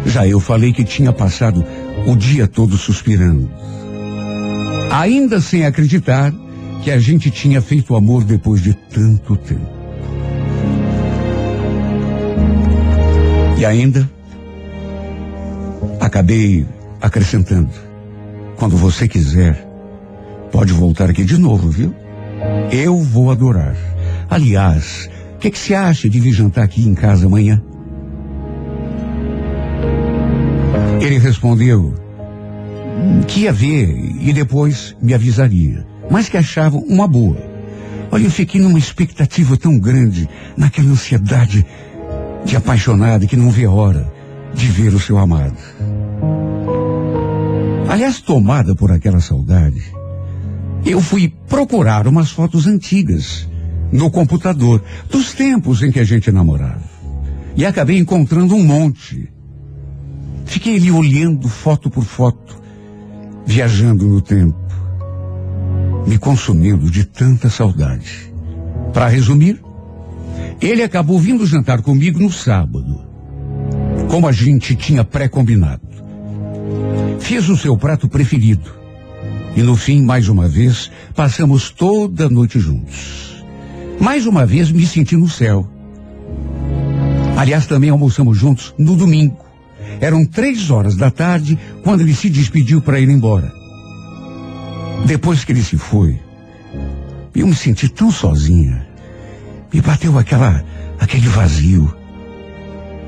Já 0.05 0.27
eu 0.27 0.39
falei 0.39 0.71
que 0.71 0.83
tinha 0.83 1.11
passado 1.11 1.65
o 2.05 2.15
dia 2.15 2.47
todo 2.47 2.77
suspirando. 2.77 3.49
Ainda 4.91 5.41
sem 5.41 5.65
acreditar 5.65 6.33
que 6.83 6.91
a 6.91 6.99
gente 6.99 7.31
tinha 7.31 7.61
feito 7.61 7.95
amor 7.95 8.23
depois 8.23 8.61
de 8.61 8.73
tanto 8.73 9.35
tempo. 9.35 9.79
E 13.57 13.65
ainda 13.65 14.09
acabei 15.99 16.65
acrescentando: 17.01 17.69
quando 18.55 18.77
você 18.77 19.07
quiser, 19.07 19.68
pode 20.51 20.73
voltar 20.73 21.09
aqui 21.09 21.23
de 21.23 21.37
novo, 21.37 21.69
viu? 21.69 21.93
Eu 22.71 22.97
vou 22.97 23.31
adorar. 23.31 23.75
Aliás, 24.29 25.09
o 25.35 25.39
que, 25.39 25.51
que 25.51 25.57
você 25.57 25.73
acha 25.73 26.09
de 26.09 26.19
vir 26.19 26.33
jantar 26.33 26.63
aqui 26.63 26.87
em 26.87 26.93
casa 26.93 27.25
amanhã? 27.25 27.61
Ele 31.01 31.17
respondeu 31.17 31.93
que 33.27 33.41
ia 33.41 33.53
ver 33.53 33.87
e 34.21 34.33
depois 34.33 34.95
me 35.01 35.13
avisaria, 35.13 35.85
mas 36.09 36.27
que 36.27 36.37
achava 36.37 36.77
uma 36.77 37.07
boa. 37.07 37.37
Olha, 38.11 38.25
eu 38.25 38.31
fiquei 38.31 38.59
numa 38.59 38.79
expectativa 38.79 39.55
tão 39.55 39.79
grande, 39.79 40.27
naquela 40.57 40.89
ansiedade 40.89 41.65
de 42.43 42.55
apaixonada 42.55 43.25
que 43.27 43.35
não 43.35 43.49
vê 43.49 43.67
hora 43.67 44.11
de 44.53 44.67
ver 44.67 44.93
o 44.93 44.99
seu 44.99 45.17
amado. 45.17 45.57
Aliás, 47.87 48.19
tomada 48.19 48.75
por 48.75 48.91
aquela 48.91 49.19
saudade, 49.19 49.81
eu 50.85 51.01
fui 51.01 51.33
procurar 51.47 52.07
umas 52.07 52.31
fotos 52.31 52.65
antigas 52.67 53.47
no 53.91 54.09
computador, 54.09 54.83
dos 55.09 55.33
tempos 55.33 55.81
em 55.81 55.91
que 55.91 55.99
a 55.99 56.03
gente 56.03 56.31
namorava. 56.31 56.83
E 57.55 57.65
acabei 57.65 57.97
encontrando 57.97 58.55
um 58.55 58.63
monte. 58.63 59.31
Fiquei 60.45 60.77
ali 60.77 60.91
olhando 60.91 61.47
foto 61.47 61.89
por 61.89 62.03
foto, 62.03 62.61
viajando 63.45 64.07
no 64.07 64.21
tempo, 64.21 64.57
me 66.07 66.17
consumindo 66.17 66.89
de 66.89 67.03
tanta 67.03 67.49
saudade. 67.49 68.33
Para 68.93 69.07
resumir, 69.07 69.61
ele 70.61 70.83
acabou 70.83 71.19
vindo 71.19 71.45
jantar 71.45 71.81
comigo 71.81 72.19
no 72.19 72.31
sábado, 72.31 73.01
como 74.09 74.27
a 74.27 74.31
gente 74.31 74.75
tinha 74.75 75.03
pré-combinado. 75.03 75.87
Fiz 77.19 77.49
o 77.49 77.57
seu 77.57 77.77
prato 77.77 78.07
preferido 78.07 78.78
e 79.55 79.61
no 79.61 79.75
fim, 79.75 80.01
mais 80.01 80.29
uma 80.29 80.47
vez, 80.47 80.91
passamos 81.15 81.69
toda 81.69 82.25
a 82.25 82.29
noite 82.29 82.59
juntos. 82.59 83.43
Mais 83.99 84.25
uma 84.25 84.45
vez 84.45 84.71
me 84.71 84.85
senti 84.85 85.15
no 85.15 85.27
céu. 85.27 85.67
Aliás, 87.35 87.65
também 87.65 87.89
almoçamos 87.89 88.37
juntos 88.37 88.73
no 88.77 88.95
domingo. 88.95 89.37
Eram 89.99 90.25
três 90.25 90.69
horas 90.69 90.95
da 90.95 91.11
tarde 91.11 91.57
quando 91.83 92.01
ele 92.01 92.13
se 92.13 92.29
despediu 92.29 92.81
para 92.81 92.99
ir 92.99 93.09
embora. 93.09 93.51
Depois 95.05 95.43
que 95.43 95.51
ele 95.51 95.63
se 95.63 95.77
foi, 95.77 96.19
eu 97.35 97.47
me 97.47 97.55
senti 97.55 97.89
tão 97.89 98.11
sozinha. 98.11 98.87
Me 99.73 99.81
bateu 99.81 100.17
aquela, 100.17 100.63
aquele 100.99 101.27
vazio. 101.27 101.93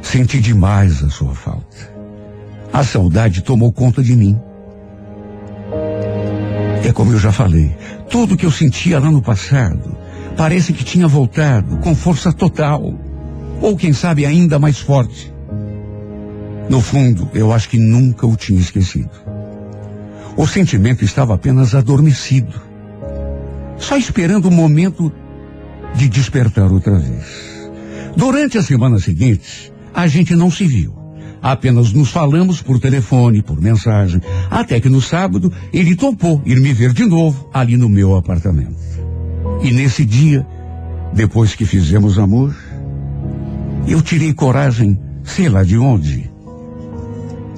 Senti 0.01 0.39
demais 0.39 1.03
a 1.03 1.09
sua 1.09 1.33
falta. 1.33 1.91
A 2.73 2.83
saudade 2.83 3.41
tomou 3.41 3.71
conta 3.71 4.01
de 4.01 4.15
mim. 4.15 4.39
É 6.91 6.93
como 6.93 7.13
eu 7.13 7.19
já 7.19 7.31
falei, 7.31 7.73
tudo 8.09 8.35
que 8.35 8.45
eu 8.45 8.51
sentia 8.51 8.99
lá 8.99 9.09
no 9.09 9.21
passado 9.21 9.95
parece 10.35 10.73
que 10.73 10.83
tinha 10.83 11.07
voltado 11.07 11.77
com 11.77 11.95
força 11.95 12.33
total. 12.33 12.93
Ou 13.61 13.77
quem 13.77 13.93
sabe 13.93 14.25
ainda 14.25 14.59
mais 14.59 14.79
forte. 14.79 15.33
No 16.69 16.81
fundo, 16.81 17.29
eu 17.33 17.53
acho 17.53 17.69
que 17.69 17.79
nunca 17.79 18.27
o 18.27 18.35
tinha 18.35 18.59
esquecido. 18.59 19.09
O 20.35 20.45
sentimento 20.45 21.05
estava 21.05 21.33
apenas 21.33 21.73
adormecido. 21.73 22.61
só 23.77 23.95
esperando 23.95 24.49
o 24.49 24.51
momento 24.51 25.09
de 25.95 26.09
despertar 26.09 26.69
outra 26.69 26.99
vez. 26.99 27.23
Durante 28.17 28.57
a 28.57 28.63
semana 28.63 28.99
seguinte, 28.99 29.71
a 29.93 30.07
gente 30.07 30.35
não 30.35 30.51
se 30.51 30.65
viu. 30.65 31.00
Apenas 31.41 31.91
nos 31.91 32.11
falamos 32.11 32.61
por 32.61 32.79
telefone, 32.79 33.41
por 33.41 33.59
mensagem, 33.59 34.21
até 34.49 34.79
que 34.79 34.89
no 34.89 35.01
sábado 35.01 35.51
ele 35.73 35.95
topou 35.95 36.41
ir 36.45 36.59
me 36.59 36.71
ver 36.71 36.93
de 36.93 37.05
novo 37.05 37.49
ali 37.51 37.75
no 37.77 37.89
meu 37.89 38.15
apartamento. 38.15 38.79
E 39.63 39.71
nesse 39.71 40.05
dia, 40.05 40.45
depois 41.13 41.55
que 41.55 41.65
fizemos 41.65 42.19
amor, 42.19 42.55
eu 43.87 44.01
tirei 44.01 44.33
coragem, 44.33 44.99
sei 45.23 45.49
lá 45.49 45.63
de 45.63 45.77
onde, 45.77 46.29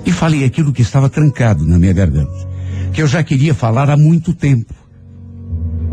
e 0.06 0.12
falei 0.12 0.46
aquilo 0.46 0.72
que 0.72 0.82
estava 0.82 1.10
trancado 1.10 1.66
na 1.66 1.78
minha 1.78 1.94
garganta, 1.94 2.48
que 2.94 3.02
eu 3.02 3.08
já 3.08 3.22
queria 3.24 3.54
falar 3.54 3.90
há 3.90 3.98
muito 3.98 4.34
tempo. 4.34 4.74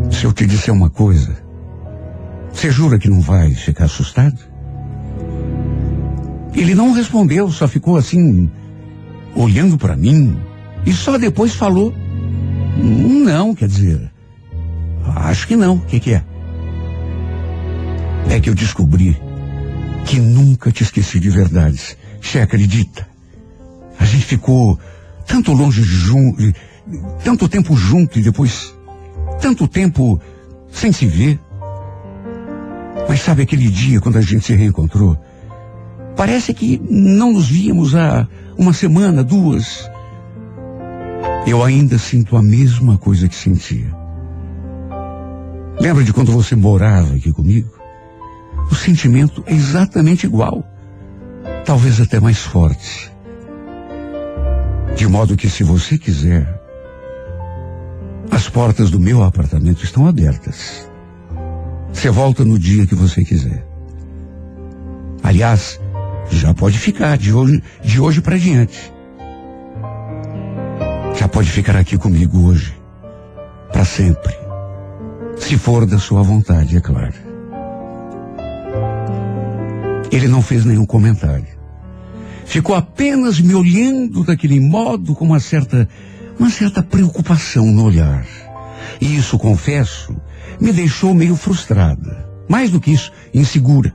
Se 0.09 0.25
eu 0.25 0.33
te 0.33 0.45
disser 0.45 0.73
uma 0.73 0.89
coisa, 0.89 1.37
você 2.51 2.71
jura 2.71 2.97
que 2.97 3.09
não 3.09 3.21
vai 3.21 3.53
ficar 3.53 3.85
assustado? 3.85 4.50
Ele 6.53 6.75
não 6.75 6.91
respondeu, 6.91 7.49
só 7.51 7.67
ficou 7.67 7.95
assim, 7.95 8.49
olhando 9.35 9.77
para 9.77 9.95
mim, 9.95 10.37
e 10.85 10.93
só 10.93 11.17
depois 11.17 11.55
falou: 11.55 11.93
Não, 12.77 13.55
quer 13.55 13.67
dizer, 13.67 14.11
acho 15.15 15.47
que 15.47 15.55
não. 15.55 15.75
O 15.75 15.81
que, 15.81 15.99
que 15.99 16.13
é? 16.13 16.23
É 18.29 18.39
que 18.39 18.49
eu 18.49 18.55
descobri 18.55 19.19
que 20.05 20.19
nunca 20.19 20.71
te 20.71 20.83
esqueci 20.83 21.19
de 21.19 21.29
verdades. 21.29 21.97
Você 22.21 22.39
acredita? 22.39 23.07
A 23.99 24.05
gente 24.05 24.25
ficou 24.25 24.79
tanto 25.25 25.53
longe 25.53 25.81
junto, 25.83 26.53
tanto 27.23 27.47
tempo 27.47 27.75
junto 27.75 28.19
e 28.19 28.21
depois 28.21 28.75
tanto 29.39 29.67
tempo 29.67 30.19
sem 30.71 30.91
se 30.91 31.05
ver. 31.05 31.39
Mas 33.07 33.21
sabe 33.21 33.43
aquele 33.43 33.69
dia 33.69 33.99
quando 33.99 34.17
a 34.17 34.21
gente 34.21 34.45
se 34.45 34.55
reencontrou? 34.55 35.17
Parece 36.15 36.53
que 36.53 36.81
não 36.89 37.33
nos 37.33 37.47
víamos 37.47 37.95
há 37.95 38.27
uma 38.57 38.73
semana, 38.73 39.23
duas. 39.23 39.89
Eu 41.47 41.63
ainda 41.63 41.97
sinto 41.97 42.37
a 42.37 42.41
mesma 42.43 42.97
coisa 42.97 43.27
que 43.27 43.35
sentia. 43.35 43.91
Lembra 45.79 46.03
de 46.03 46.13
quando 46.13 46.31
você 46.31 46.55
morava 46.55 47.15
aqui 47.15 47.31
comigo? 47.33 47.71
O 48.69 48.75
sentimento 48.75 49.43
é 49.47 49.53
exatamente 49.53 50.25
igual. 50.27 50.63
Talvez 51.65 51.99
até 51.99 52.19
mais 52.19 52.37
forte. 52.37 53.11
De 54.95 55.07
modo 55.07 55.35
que, 55.35 55.49
se 55.49 55.63
você 55.63 55.97
quiser, 55.97 56.61
as 58.29 58.47
portas 58.47 58.91
do 58.91 58.99
meu 58.99 59.23
apartamento 59.23 59.83
estão 59.83 60.05
abertas. 60.05 60.87
Você 61.91 62.11
volta 62.11 62.45
no 62.45 62.59
dia 62.59 62.85
que 62.85 62.93
você 62.93 63.25
quiser. 63.25 63.65
Aliás, 65.23 65.80
já 66.31 66.53
pode 66.53 66.77
ficar 66.77 67.17
de 67.17 67.33
hoje, 67.33 67.61
de 67.83 67.99
hoje 67.99 68.21
para 68.21 68.37
diante. 68.37 68.91
Já 71.19 71.27
pode 71.27 71.49
ficar 71.49 71.75
aqui 71.75 71.97
comigo 71.97 72.47
hoje, 72.47 72.73
para 73.71 73.85
sempre. 73.85 74.33
Se 75.37 75.57
for 75.57 75.85
da 75.85 75.97
sua 75.97 76.23
vontade, 76.23 76.77
é 76.77 76.81
claro. 76.81 77.13
Ele 80.11 80.27
não 80.27 80.41
fez 80.41 80.65
nenhum 80.65 80.85
comentário. 80.85 81.47
Ficou 82.45 82.75
apenas 82.75 83.39
me 83.39 83.53
olhando 83.53 84.23
daquele 84.23 84.59
modo 84.59 85.15
com 85.15 85.25
uma 85.25 85.39
certa, 85.39 85.87
uma 86.37 86.49
certa 86.49 86.83
preocupação 86.83 87.65
no 87.65 87.83
olhar. 87.85 88.25
E 88.99 89.15
isso, 89.15 89.39
confesso, 89.39 90.15
me 90.59 90.71
deixou 90.71 91.13
meio 91.13 91.35
frustrada. 91.35 92.29
Mais 92.49 92.69
do 92.69 92.79
que 92.79 92.91
isso, 92.91 93.11
insegura. 93.33 93.93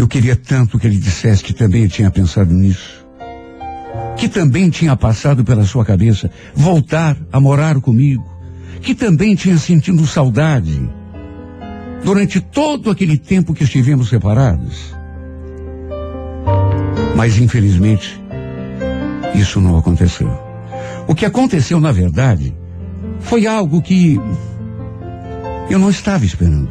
Eu 0.00 0.08
queria 0.08 0.34
tanto 0.34 0.78
que 0.78 0.86
ele 0.86 0.96
dissesse 0.96 1.44
que 1.44 1.52
também 1.52 1.86
tinha 1.86 2.10
pensado 2.10 2.54
nisso. 2.54 3.06
Que 4.16 4.30
também 4.30 4.70
tinha 4.70 4.96
passado 4.96 5.44
pela 5.44 5.62
sua 5.66 5.84
cabeça 5.84 6.30
voltar 6.54 7.18
a 7.30 7.38
morar 7.38 7.78
comigo. 7.82 8.24
Que 8.80 8.94
também 8.94 9.34
tinha 9.34 9.58
sentido 9.58 10.06
saudade. 10.06 10.90
Durante 12.02 12.40
todo 12.40 12.90
aquele 12.90 13.18
tempo 13.18 13.52
que 13.52 13.64
estivemos 13.64 14.08
separados. 14.08 14.94
Mas 17.14 17.36
infelizmente, 17.36 18.18
isso 19.34 19.60
não 19.60 19.76
aconteceu. 19.76 20.32
O 21.06 21.14
que 21.14 21.26
aconteceu, 21.26 21.78
na 21.78 21.92
verdade, 21.92 22.56
foi 23.18 23.46
algo 23.46 23.82
que 23.82 24.18
eu 25.68 25.78
não 25.78 25.90
estava 25.90 26.24
esperando. 26.24 26.70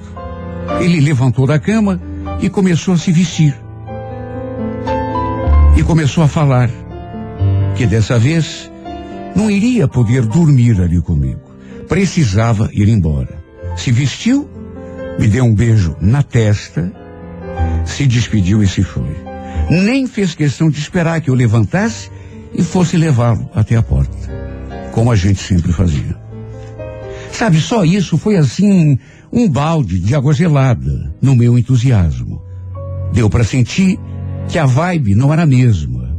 Ele 0.82 1.00
levantou 1.00 1.46
da 1.46 1.60
cama 1.60 2.09
e 2.41 2.49
começou 2.49 2.93
a 2.93 2.97
se 2.97 3.12
vestir. 3.12 3.56
E 5.78 5.84
começou 5.84 6.23
a 6.23 6.28
falar 6.28 6.69
que 7.75 7.86
dessa 7.86 8.17
vez 8.19 8.69
não 9.36 9.49
iria 9.49 9.88
poder 9.88 10.25
dormir 10.25 10.80
ali 10.82 11.02
comigo. 11.02 11.41
Precisava 11.88 12.69
ir 12.73 12.88
embora. 12.88 13.41
Se 13.75 13.91
vestiu, 13.91 14.49
me 15.17 15.28
deu 15.28 15.45
um 15.45 15.54
beijo 15.54 15.95
na 16.02 16.21
testa, 16.21 16.91
se 17.86 18.06
despediu 18.06 18.62
e 18.62 18.67
se 18.67 18.84
foi. 18.84 19.15
Nem 19.69 20.08
fez 20.08 20.36
questão 20.36 20.69
de 20.69 20.80
esperar 20.80 21.21
que 21.21 21.30
eu 21.30 21.36
levantasse 21.36 22.10
e 22.54 22.63
fosse 22.63 22.97
levá-lo 22.97 23.49
até 23.54 23.75
a 23.75 23.82
porta, 23.82 24.17
como 24.91 25.12
a 25.12 25.15
gente 25.15 25.41
sempre 25.41 25.71
fazia. 25.71 26.17
Sabe, 27.32 27.62
só 27.62 27.86
isso 27.86 28.17
foi 28.17 28.36
assim 28.36 28.99
um 29.32 29.48
balde 29.48 30.00
de 30.00 30.15
água 30.15 30.34
gelada 30.34 31.13
no 31.22 31.36
meu 31.36 31.58
entusiasmo. 31.58 32.42
Deu 33.13 33.30
para 33.30 33.44
sentir 33.44 34.00
que 34.48 34.58
a 34.58 34.65
vibe 34.65 35.15
não 35.15 35.32
era 35.32 35.44
a 35.44 35.48
mesma. 35.48 36.10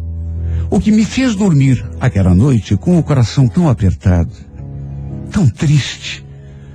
O 0.70 0.78
que 0.78 0.92
me 0.92 1.04
fez 1.04 1.34
dormir 1.34 1.84
aquela 1.98 2.34
noite 2.34 2.76
com 2.76 2.98
o 2.98 3.02
coração 3.02 3.48
tão 3.48 3.68
apertado, 3.68 4.30
tão 5.30 5.48
triste, 5.48 6.24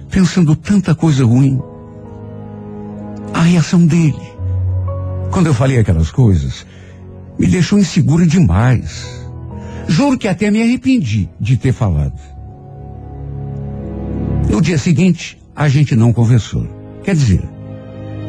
pensando 0.10 0.56
tanta 0.56 0.94
coisa 0.94 1.24
ruim. 1.26 1.62
A 3.34 3.42
reação 3.42 3.86
dele, 3.86 4.22
quando 5.32 5.48
eu 5.48 5.54
falei 5.54 5.80
aquelas 5.80 6.12
coisas, 6.12 6.66
me 7.40 7.48
deixou 7.48 7.80
insegura 7.80 8.28
demais. 8.28 9.06
Juro 9.88 10.18
que 10.18 10.28
até 10.28 10.52
me 10.52 10.62
arrependi 10.62 11.30
de 11.40 11.56
ter 11.56 11.72
falado. 11.72 12.20
No 14.50 14.62
dia 14.62 14.78
seguinte, 14.78 15.38
a 15.56 15.70
gente 15.70 15.96
não 15.96 16.12
conversou. 16.12 16.68
Quer 17.04 17.16
dizer, 17.16 17.44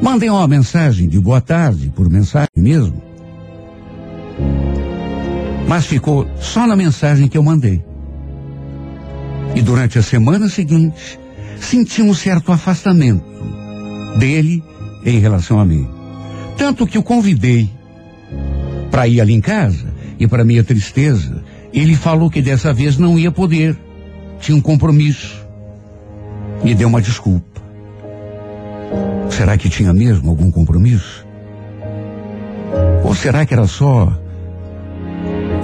mandei 0.01 0.31
uma 0.31 0.47
mensagem 0.47 1.09
de 1.09 1.19
boa 1.19 1.41
tarde 1.41 1.93
por 1.95 2.09
mensagem 2.09 2.49
mesmo. 2.57 3.03
Mas 5.67 5.87
ficou 5.87 6.29
só 6.39 6.67
na 6.67 6.77
mensagem 6.77 7.27
que 7.27 7.37
eu 7.37 7.43
mandei. 7.43 7.85
E 9.55 9.63
durante 9.63 9.99
a 9.99 10.03
semana 10.03 10.49
seguinte, 10.49 11.19
senti 11.59 12.03
um 12.03 12.15
certo 12.15 12.53
afastamento 12.53 13.25
dele 14.19 14.63
em 15.05 15.19
relação 15.19 15.59
a 15.59 15.65
mim. 15.65 15.89
Tanto 16.57 16.87
que 16.87 16.99
o 16.99 17.03
convidei 17.03 17.69
para 18.91 19.09
ir 19.09 19.21
ali 19.21 19.35
em 19.35 19.41
casa 19.41 19.93
e 20.19 20.27
para 20.27 20.45
minha 20.45 20.63
tristeza, 20.63 21.43
ele 21.73 21.97
falou 21.97 22.31
que 22.31 22.41
dessa 22.41 22.73
vez 22.73 22.97
não 22.97 23.19
ia 23.19 23.33
poder. 23.33 23.77
Tinha 24.39 24.57
um 24.57 24.61
compromisso 24.61 25.46
me 26.67 26.75
deu 26.75 26.89
uma 26.89 27.01
desculpa. 27.01 27.63
Será 29.31 29.57
que 29.57 29.69
tinha 29.69 29.93
mesmo 29.93 30.31
algum 30.31 30.51
compromisso? 30.51 31.25
Ou 33.05 33.15
será 33.15 33.47
que 33.47 33.55
era 33.55 33.69
só. 33.69 34.13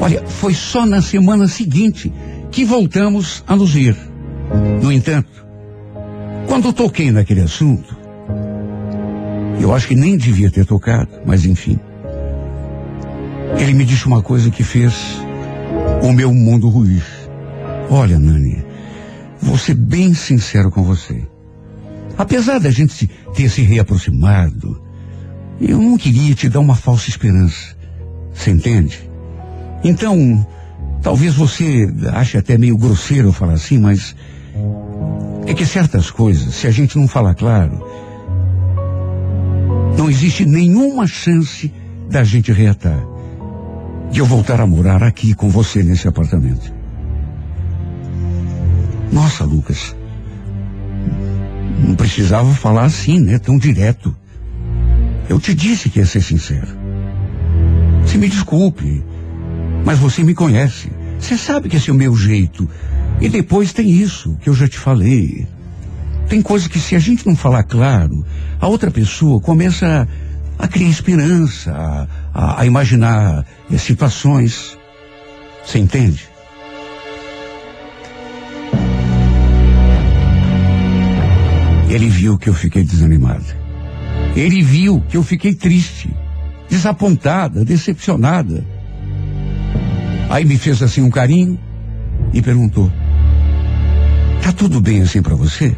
Olha, 0.00 0.22
foi 0.24 0.54
só 0.54 0.86
na 0.86 1.02
semana 1.02 1.48
seguinte 1.48 2.12
que 2.52 2.64
voltamos 2.64 3.42
a 3.48 3.56
nos 3.56 3.74
ver. 3.74 3.96
No 4.80 4.92
entanto, 4.92 5.44
quando 6.46 6.72
toquei 6.72 7.10
naquele 7.10 7.40
assunto, 7.40 7.96
eu 9.60 9.74
acho 9.74 9.88
que 9.88 9.96
nem 9.96 10.16
devia 10.16 10.52
ter 10.52 10.64
tocado, 10.64 11.10
mas 11.26 11.44
enfim. 11.44 11.80
Ele 13.58 13.74
me 13.74 13.84
disse 13.84 14.06
uma 14.06 14.22
coisa 14.22 14.52
que 14.52 14.62
fez 14.62 14.94
o 16.00 16.12
meu 16.12 16.32
mundo 16.32 16.68
ruir. 16.68 17.04
Olha, 17.90 18.20
Nani, 18.20 18.64
Vou 19.42 19.58
ser 19.58 19.74
bem 19.74 20.14
sincero 20.14 20.70
com 20.70 20.82
você. 20.84 21.26
Apesar 22.16 22.60
da 22.60 22.70
gente 22.70 23.10
ter 23.34 23.48
se 23.48 23.62
reaproximado, 23.62 24.80
eu 25.60 25.78
não 25.80 25.96
queria 25.96 26.34
te 26.34 26.48
dar 26.48 26.60
uma 26.60 26.76
falsa 26.76 27.08
esperança. 27.08 27.76
Você 28.32 28.50
entende? 28.50 29.10
Então, 29.82 30.46
talvez 31.02 31.34
você 31.34 31.92
ache 32.12 32.38
até 32.38 32.56
meio 32.56 32.76
grosseiro 32.76 33.32
falar 33.32 33.54
assim, 33.54 33.78
mas 33.78 34.14
é 35.46 35.52
que 35.52 35.66
certas 35.66 36.10
coisas, 36.10 36.54
se 36.54 36.66
a 36.66 36.70
gente 36.70 36.96
não 36.96 37.08
falar 37.08 37.34
claro, 37.34 37.84
não 39.98 40.08
existe 40.08 40.46
nenhuma 40.46 41.06
chance 41.06 41.72
da 42.08 42.22
gente 42.22 42.52
reatar. 42.52 43.04
De 44.10 44.20
eu 44.20 44.26
voltar 44.26 44.60
a 44.60 44.66
morar 44.66 45.02
aqui 45.02 45.34
com 45.34 45.48
você 45.48 45.82
nesse 45.82 46.06
apartamento. 46.06 46.81
Nossa, 49.12 49.44
Lucas. 49.44 49.94
Não 51.86 51.94
precisava 51.94 52.54
falar 52.54 52.84
assim, 52.84 53.20
né? 53.20 53.38
Tão 53.38 53.58
direto. 53.58 54.16
Eu 55.28 55.38
te 55.38 55.54
disse 55.54 55.90
que 55.90 55.98
ia 55.98 56.06
ser 56.06 56.22
sincero. 56.22 56.68
Você 58.02 58.16
me 58.16 58.28
desculpe, 58.28 59.04
mas 59.84 59.98
você 59.98 60.24
me 60.24 60.34
conhece. 60.34 60.90
Você 61.18 61.36
sabe 61.36 61.68
que 61.68 61.76
esse 61.76 61.90
é 61.90 61.92
o 61.92 61.96
meu 61.96 62.16
jeito. 62.16 62.68
E 63.20 63.28
depois 63.28 63.72
tem 63.72 63.90
isso 63.90 64.36
que 64.40 64.48
eu 64.48 64.54
já 64.54 64.66
te 64.66 64.78
falei. 64.78 65.46
Tem 66.28 66.40
coisa 66.40 66.68
que 66.68 66.80
se 66.80 66.96
a 66.96 66.98
gente 66.98 67.26
não 67.26 67.36
falar 67.36 67.62
claro, 67.64 68.24
a 68.58 68.66
outra 68.66 68.90
pessoa 68.90 69.40
começa 69.40 70.08
a, 70.58 70.66
criar 70.66 70.88
esperança, 70.88 71.70
a, 71.72 72.06
a, 72.32 72.60
a 72.62 72.66
imaginar 72.66 73.44
eh, 73.70 73.76
situações. 73.76 74.78
Você 75.64 75.78
entende? 75.78 76.31
Ele 81.92 82.08
viu 82.08 82.38
que 82.38 82.48
eu 82.48 82.54
fiquei 82.54 82.82
desanimada. 82.82 83.54
Ele 84.34 84.62
viu 84.62 85.02
que 85.10 85.18
eu 85.18 85.22
fiquei 85.22 85.54
triste, 85.54 86.08
desapontada, 86.66 87.66
decepcionada. 87.66 88.64
Aí 90.30 90.42
me 90.42 90.56
fez 90.56 90.82
assim 90.82 91.02
um 91.02 91.10
carinho 91.10 91.60
e 92.32 92.40
perguntou: 92.40 92.90
Tá 94.42 94.50
tudo 94.52 94.80
bem 94.80 95.02
assim 95.02 95.20
para 95.20 95.34
você? 95.34 95.76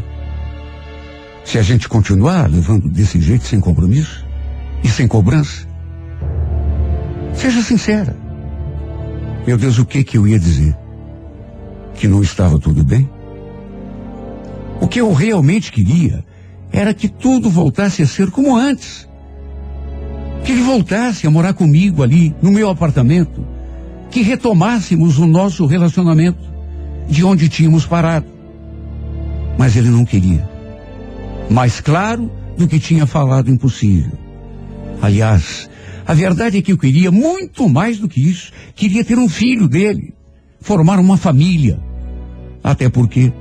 Se 1.44 1.58
a 1.58 1.62
gente 1.62 1.88
continuar 1.88 2.48
levando 2.48 2.88
desse 2.88 3.20
jeito 3.20 3.44
sem 3.44 3.58
compromisso 3.58 4.24
e 4.84 4.88
sem 4.88 5.08
cobrança? 5.08 5.66
Seja 7.34 7.60
sincera. 7.60 8.16
Meu 9.44 9.58
Deus, 9.58 9.80
o 9.80 9.84
que 9.84 10.04
que 10.04 10.16
eu 10.16 10.28
ia 10.28 10.38
dizer? 10.38 10.76
Que 11.96 12.06
não 12.06 12.22
estava 12.22 12.56
tudo 12.56 12.84
bem? 12.84 13.10
O 14.80 14.88
que 14.88 15.00
eu 15.00 15.12
realmente 15.12 15.72
queria 15.72 16.24
era 16.72 16.92
que 16.92 17.08
tudo 17.08 17.48
voltasse 17.48 18.02
a 18.02 18.06
ser 18.06 18.30
como 18.30 18.56
antes. 18.56 19.08
Que 20.44 20.52
ele 20.52 20.62
voltasse 20.62 21.26
a 21.26 21.30
morar 21.30 21.54
comigo 21.54 22.02
ali, 22.02 22.34
no 22.42 22.50
meu 22.50 22.68
apartamento. 22.68 23.46
Que 24.10 24.22
retomássemos 24.22 25.18
o 25.18 25.26
nosso 25.26 25.66
relacionamento, 25.66 26.52
de 27.08 27.24
onde 27.24 27.48
tínhamos 27.48 27.86
parado. 27.86 28.26
Mas 29.56 29.76
ele 29.76 29.88
não 29.88 30.04
queria. 30.04 30.48
Mais 31.48 31.80
claro 31.80 32.30
do 32.56 32.66
que 32.66 32.78
tinha 32.78 33.06
falado 33.06 33.50
impossível. 33.50 34.12
Aliás, 35.00 35.70
a 36.06 36.12
verdade 36.12 36.58
é 36.58 36.62
que 36.62 36.72
eu 36.72 36.78
queria 36.78 37.10
muito 37.10 37.68
mais 37.68 37.98
do 37.98 38.08
que 38.08 38.20
isso. 38.20 38.52
Queria 38.74 39.04
ter 39.04 39.18
um 39.18 39.28
filho 39.28 39.68
dele, 39.68 40.12
formar 40.60 40.98
uma 40.98 41.16
família. 41.16 41.80
Até 42.62 42.88
porque 42.88 43.32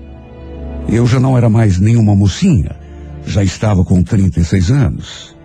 eu 0.89 1.06
já 1.08 1.19
não 1.19 1.38
era 1.38 1.50
mais 1.50 1.80
nenhuma 1.80 2.15
mocinha, 2.15 2.76
já 3.26 3.43
estava 3.43 3.84
com 3.84 4.04
36 4.04 4.72
anos. 4.72 5.36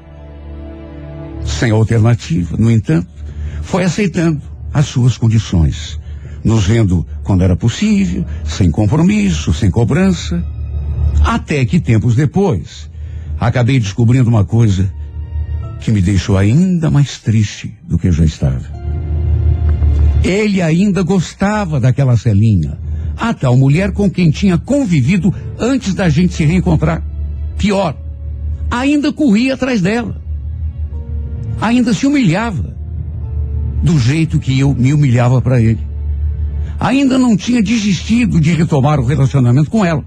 Sem 1.44 1.70
alternativa, 1.70 2.56
no 2.56 2.70
entanto, 2.70 3.08
foi 3.62 3.84
aceitando 3.84 4.40
as 4.72 4.86
suas 4.86 5.16
condições, 5.16 5.98
nos 6.44 6.66
vendo 6.66 7.06
quando 7.22 7.42
era 7.42 7.56
possível, 7.56 8.24
sem 8.44 8.70
compromisso, 8.70 9.52
sem 9.52 9.70
cobrança. 9.70 10.44
Até 11.24 11.64
que 11.64 11.80
tempos 11.80 12.14
depois, 12.14 12.90
acabei 13.40 13.80
descobrindo 13.80 14.28
uma 14.28 14.44
coisa 14.44 14.92
que 15.80 15.90
me 15.90 16.00
deixou 16.00 16.36
ainda 16.36 16.90
mais 16.90 17.18
triste 17.18 17.76
do 17.84 17.98
que 17.98 18.08
eu 18.08 18.12
já 18.12 18.24
estava. 18.24 18.62
Ele 20.22 20.60
ainda 20.60 21.02
gostava 21.02 21.80
daquela 21.80 22.16
Celinha, 22.16 22.78
a 23.18 23.34
tal 23.34 23.56
mulher 23.56 23.92
com 23.92 24.08
quem 24.08 24.30
tinha 24.30 24.56
convivido 24.56 25.34
antes 25.58 25.92
da 25.94 26.08
gente 26.08 26.34
se 26.34 26.44
reencontrar. 26.44 27.02
Pior, 27.56 27.96
ainda 28.70 29.12
corria 29.12 29.54
atrás 29.54 29.80
dela. 29.80 30.20
Ainda 31.60 31.92
se 31.92 32.06
humilhava 32.06 32.76
do 33.82 33.98
jeito 33.98 34.38
que 34.38 34.58
eu 34.58 34.72
me 34.74 34.94
humilhava 34.94 35.42
para 35.42 35.60
ele. 35.60 35.80
Ainda 36.78 37.18
não 37.18 37.36
tinha 37.36 37.62
desistido 37.62 38.40
de 38.40 38.52
retomar 38.52 39.00
o 39.00 39.04
relacionamento 39.04 39.68
com 39.68 39.84
ela. 39.84 40.04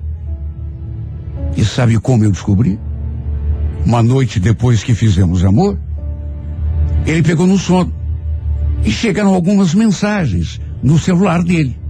E 1.57 1.65
sabe 1.65 1.99
como 1.99 2.23
eu 2.23 2.31
descobri? 2.31 2.79
Uma 3.85 4.01
noite 4.01 4.39
depois 4.39 4.83
que 4.83 4.95
fizemos 4.95 5.43
amor, 5.43 5.77
ele 7.05 7.23
pegou 7.23 7.45
no 7.45 7.57
sono 7.57 7.93
e 8.85 8.91
chegaram 8.91 9.33
algumas 9.33 9.73
mensagens 9.73 10.61
no 10.81 10.97
celular 10.97 11.43
dele. 11.43 11.80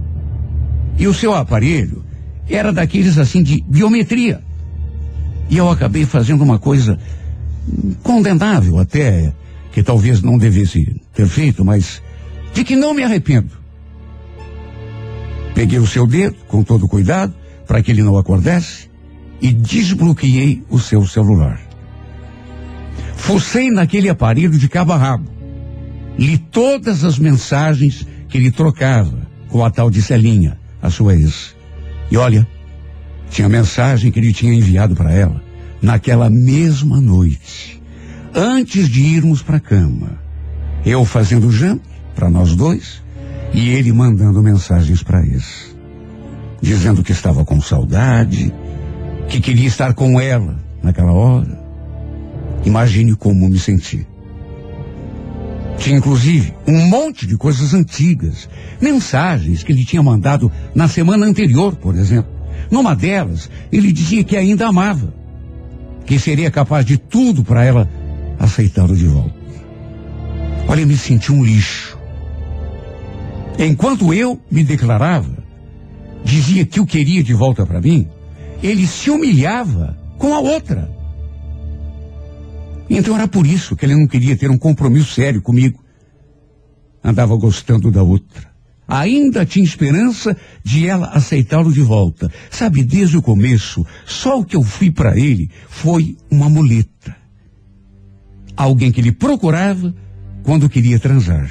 E 0.98 1.06
o 1.06 1.14
seu 1.14 1.34
aparelho 1.34 2.04
era 2.48 2.72
daqueles 2.72 3.18
assim 3.18 3.42
de 3.42 3.62
biometria. 3.66 4.42
E 5.48 5.56
eu 5.56 5.68
acabei 5.68 6.04
fazendo 6.04 6.42
uma 6.42 6.58
coisa 6.58 6.98
condenável 8.02 8.78
até, 8.78 9.32
que 9.72 9.82
talvez 9.82 10.22
não 10.22 10.36
devesse 10.36 11.00
ter 11.14 11.26
feito, 11.26 11.64
mas 11.64 12.02
de 12.52 12.64
que 12.64 12.76
não 12.76 12.94
me 12.94 13.02
arrependo. 13.02 13.50
Peguei 15.54 15.78
o 15.78 15.86
seu 15.86 16.06
dedo 16.06 16.36
com 16.48 16.62
todo 16.62 16.88
cuidado 16.88 17.34
para 17.66 17.82
que 17.82 17.90
ele 17.90 18.02
não 18.02 18.16
acordasse 18.16 18.90
e 19.40 19.52
desbloqueei 19.52 20.62
o 20.70 20.78
seu 20.78 21.06
celular. 21.06 21.60
Fucei 23.16 23.70
naquele 23.70 24.08
aparelho 24.08 24.58
de 24.58 24.68
cabo 24.68 24.92
a 24.92 24.96
rabo. 24.96 25.30
Li 26.18 26.38
todas 26.38 27.04
as 27.04 27.18
mensagens 27.18 28.06
que 28.28 28.36
ele 28.36 28.50
trocava 28.50 29.26
com 29.48 29.64
a 29.64 29.70
tal 29.70 29.90
de 29.90 30.02
Celinha, 30.02 30.58
a 30.82 30.90
sua 30.90 31.14
ex. 31.14 31.54
E 32.10 32.16
olha, 32.16 32.46
tinha 33.30 33.48
mensagem 33.48 34.10
que 34.10 34.18
ele 34.18 34.34
tinha 34.34 34.52
enviado 34.52 34.94
para 34.94 35.12
ela 35.12 35.42
naquela 35.80 36.28
mesma 36.28 37.00
noite, 37.00 37.82
antes 38.34 38.88
de 38.88 39.00
irmos 39.00 39.42
para 39.42 39.56
a 39.56 39.60
cama. 39.60 40.20
Eu 40.84 41.04
fazendo 41.04 41.50
janta 41.50 41.88
para 42.14 42.28
nós 42.28 42.54
dois 42.54 43.02
e 43.54 43.70
ele 43.70 43.92
mandando 43.92 44.42
mensagens 44.42 45.02
para 45.02 45.24
ex, 45.24 45.74
dizendo 46.60 47.02
que 47.02 47.12
estava 47.12 47.44
com 47.44 47.60
saudade, 47.60 48.52
que 49.28 49.40
queria 49.40 49.66
estar 49.66 49.94
com 49.94 50.20
ela 50.20 50.58
naquela 50.82 51.12
hora. 51.12 51.60
Imagine 52.64 53.14
como 53.14 53.48
me 53.48 53.58
senti. 53.58 54.06
Tinha 55.82 55.98
inclusive 55.98 56.54
um 56.64 56.86
monte 56.86 57.26
de 57.26 57.36
coisas 57.36 57.74
antigas, 57.74 58.48
mensagens 58.80 59.64
que 59.64 59.72
ele 59.72 59.84
tinha 59.84 60.00
mandado 60.00 60.50
na 60.72 60.86
semana 60.86 61.26
anterior, 61.26 61.74
por 61.74 61.96
exemplo. 61.96 62.30
Numa 62.70 62.94
delas, 62.94 63.50
ele 63.72 63.90
dizia 63.90 64.22
que 64.22 64.36
ainda 64.36 64.68
amava, 64.68 65.12
que 66.06 66.20
seria 66.20 66.52
capaz 66.52 66.86
de 66.86 66.96
tudo 66.96 67.42
para 67.42 67.64
ela 67.64 67.90
aceitá-lo 68.38 68.96
de 68.96 69.08
volta. 69.08 69.34
Olha, 70.68 70.82
eu 70.82 70.86
me 70.86 70.96
senti 70.96 71.32
um 71.32 71.42
lixo. 71.42 71.98
Enquanto 73.58 74.14
eu 74.14 74.40
me 74.48 74.62
declarava, 74.62 75.36
dizia 76.24 76.64
que 76.64 76.78
o 76.78 76.86
queria 76.86 77.24
de 77.24 77.34
volta 77.34 77.66
para 77.66 77.80
mim, 77.80 78.08
ele 78.62 78.86
se 78.86 79.10
humilhava 79.10 79.98
com 80.16 80.32
a 80.32 80.38
outra. 80.38 80.88
Então 82.94 83.14
era 83.14 83.26
por 83.26 83.46
isso 83.46 83.74
que 83.74 83.86
ele 83.86 83.94
não 83.94 84.06
queria 84.06 84.36
ter 84.36 84.50
um 84.50 84.58
compromisso 84.58 85.14
sério 85.14 85.40
comigo. 85.40 85.82
Andava 87.02 87.34
gostando 87.36 87.90
da 87.90 88.02
outra. 88.02 88.52
Ainda 88.86 89.46
tinha 89.46 89.64
esperança 89.64 90.36
de 90.62 90.86
ela 90.86 91.06
aceitá-lo 91.08 91.72
de 91.72 91.80
volta. 91.80 92.30
Sabe, 92.50 92.84
desde 92.84 93.16
o 93.16 93.22
começo, 93.22 93.86
só 94.04 94.38
o 94.38 94.44
que 94.44 94.54
eu 94.54 94.62
fui 94.62 94.90
para 94.90 95.18
ele 95.18 95.50
foi 95.68 96.18
uma 96.30 96.50
muleta. 96.50 97.16
Alguém 98.54 98.92
que 98.92 99.00
ele 99.00 99.10
procurava 99.10 99.94
quando 100.42 100.68
queria 100.68 100.98
transar. 100.98 101.50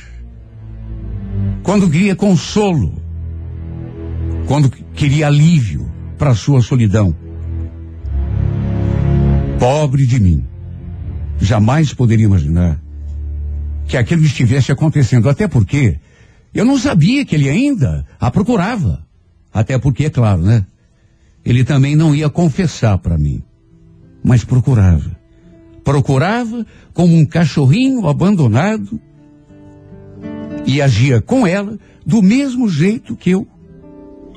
Quando 1.64 1.90
queria 1.90 2.16
consolo. 2.16 3.02
Quando 4.46 4.70
queria 4.70 5.26
alívio 5.26 5.92
para 6.20 6.36
sua 6.36 6.62
solidão. 6.62 7.16
Pobre 9.58 10.06
de 10.06 10.20
mim 10.20 10.51
jamais 11.42 11.94
poderia 11.94 12.26
imaginar 12.26 12.80
que 13.88 13.98
aquilo 13.98 14.24
estivesse 14.24 14.72
acontecendo, 14.72 15.28
até 15.28 15.48
porque 15.48 16.00
eu 16.54 16.64
não 16.64 16.78
sabia 16.78 17.26
que 17.26 17.36
ele 17.36 17.50
ainda 17.50 18.06
a 18.20 18.30
procurava. 18.30 19.06
Até 19.54 19.78
porque, 19.78 20.06
é 20.06 20.10
claro, 20.10 20.42
né? 20.42 20.66
Ele 21.44 21.64
também 21.64 21.96
não 21.96 22.16
ia 22.16 22.30
confessar 22.30 22.98
para 22.98 23.18
mim, 23.18 23.44
mas 24.24 24.44
procurava. 24.44 25.12
Procurava 25.84 26.66
como 26.94 27.18
um 27.18 27.26
cachorrinho 27.26 28.08
abandonado 28.08 29.00
e 30.66 30.82
agia 30.82 31.22
com 31.22 31.46
ela 31.48 31.78
do 32.06 32.22
mesmo 32.22 32.70
jeito 32.70 33.16
que 33.16 33.32
eu 33.32 33.48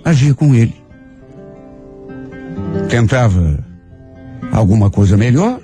agia 0.05 0.35
com 0.35 0.55
ele. 0.55 0.75
Tentava 2.89 3.65
alguma 4.51 4.91
coisa 4.91 5.17
melhor, 5.17 5.61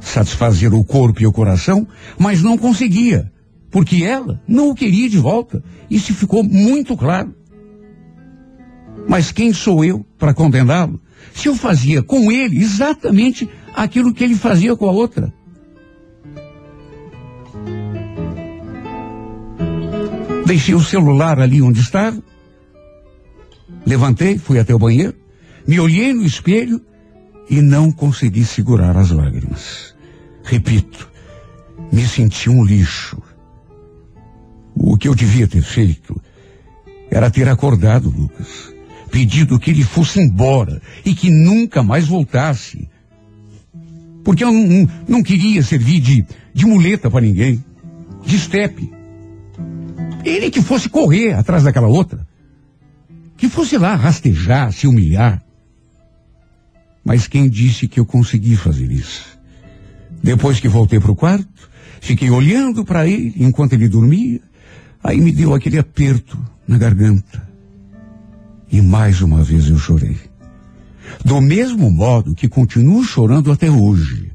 satisfazer 0.00 0.74
o 0.74 0.84
corpo 0.84 1.22
e 1.22 1.26
o 1.26 1.32
coração, 1.32 1.86
mas 2.18 2.42
não 2.42 2.56
conseguia, 2.56 3.30
porque 3.70 4.04
ela 4.04 4.40
não 4.48 4.70
o 4.70 4.74
queria 4.74 5.08
de 5.08 5.18
volta. 5.18 5.62
Isso 5.90 6.14
ficou 6.14 6.42
muito 6.42 6.96
claro. 6.96 7.34
Mas 9.08 9.30
quem 9.30 9.52
sou 9.52 9.84
eu 9.84 10.04
para 10.18 10.34
condená-lo 10.34 11.00
se 11.34 11.48
eu 11.48 11.54
fazia 11.54 12.02
com 12.02 12.30
ele 12.30 12.58
exatamente 12.58 13.48
aquilo 13.74 14.12
que 14.12 14.24
ele 14.24 14.34
fazia 14.34 14.74
com 14.76 14.88
a 14.88 14.92
outra. 14.92 15.32
Deixei 20.46 20.74
o 20.74 20.82
celular 20.82 21.38
ali 21.38 21.62
onde 21.62 21.80
estava, 21.80 22.20
levantei, 23.86 24.36
fui 24.36 24.58
até 24.58 24.74
o 24.74 24.78
banheiro, 24.78 25.14
me 25.66 25.78
olhei 25.78 26.12
no 26.12 26.24
espelho 26.24 26.80
e 27.48 27.60
não 27.60 27.92
consegui 27.92 28.44
segurar 28.44 28.96
as 28.96 29.10
lágrimas. 29.10 29.89
Repito, 30.42 31.10
me 31.92 32.06
senti 32.06 32.48
um 32.48 32.64
lixo. 32.64 33.20
O 34.74 34.96
que 34.96 35.08
eu 35.08 35.14
devia 35.14 35.46
ter 35.46 35.62
feito 35.62 36.20
era 37.10 37.30
ter 37.30 37.48
acordado 37.48 38.08
Lucas, 38.08 38.72
pedido 39.10 39.58
que 39.58 39.70
ele 39.70 39.84
fosse 39.84 40.20
embora 40.20 40.80
e 41.04 41.14
que 41.14 41.30
nunca 41.30 41.82
mais 41.82 42.06
voltasse. 42.06 42.88
Porque 44.24 44.44
eu 44.44 44.52
não, 44.52 44.88
não 45.08 45.22
queria 45.22 45.62
servir 45.62 46.00
de, 46.00 46.26
de 46.54 46.66
muleta 46.66 47.10
para 47.10 47.20
ninguém, 47.20 47.62
de 48.24 48.36
estepe. 48.36 48.92
Ele 50.24 50.50
que 50.50 50.62
fosse 50.62 50.88
correr 50.88 51.32
atrás 51.32 51.64
daquela 51.64 51.88
outra. 51.88 52.26
Que 53.36 53.48
fosse 53.48 53.78
lá 53.78 53.94
rastejar, 53.94 54.72
se 54.72 54.86
humilhar. 54.86 55.42
Mas 57.04 57.26
quem 57.26 57.48
disse 57.48 57.88
que 57.88 57.98
eu 57.98 58.04
consegui 58.04 58.56
fazer 58.56 58.90
isso? 58.90 59.39
Depois 60.22 60.60
que 60.60 60.68
voltei 60.68 61.00
para 61.00 61.10
o 61.10 61.16
quarto, 61.16 61.48
fiquei 62.00 62.30
olhando 62.30 62.84
para 62.84 63.06
ele 63.06 63.34
enquanto 63.38 63.72
ele 63.72 63.88
dormia. 63.88 64.40
Aí 65.02 65.20
me 65.20 65.32
deu 65.32 65.54
aquele 65.54 65.78
aperto 65.78 66.38
na 66.68 66.76
garganta. 66.76 67.48
E 68.70 68.80
mais 68.80 69.20
uma 69.20 69.42
vez 69.42 69.68
eu 69.68 69.78
chorei. 69.78 70.18
Do 71.24 71.40
mesmo 71.40 71.90
modo 71.90 72.34
que 72.34 72.48
continuo 72.48 73.02
chorando 73.02 73.50
até 73.50 73.70
hoje. 73.70 74.30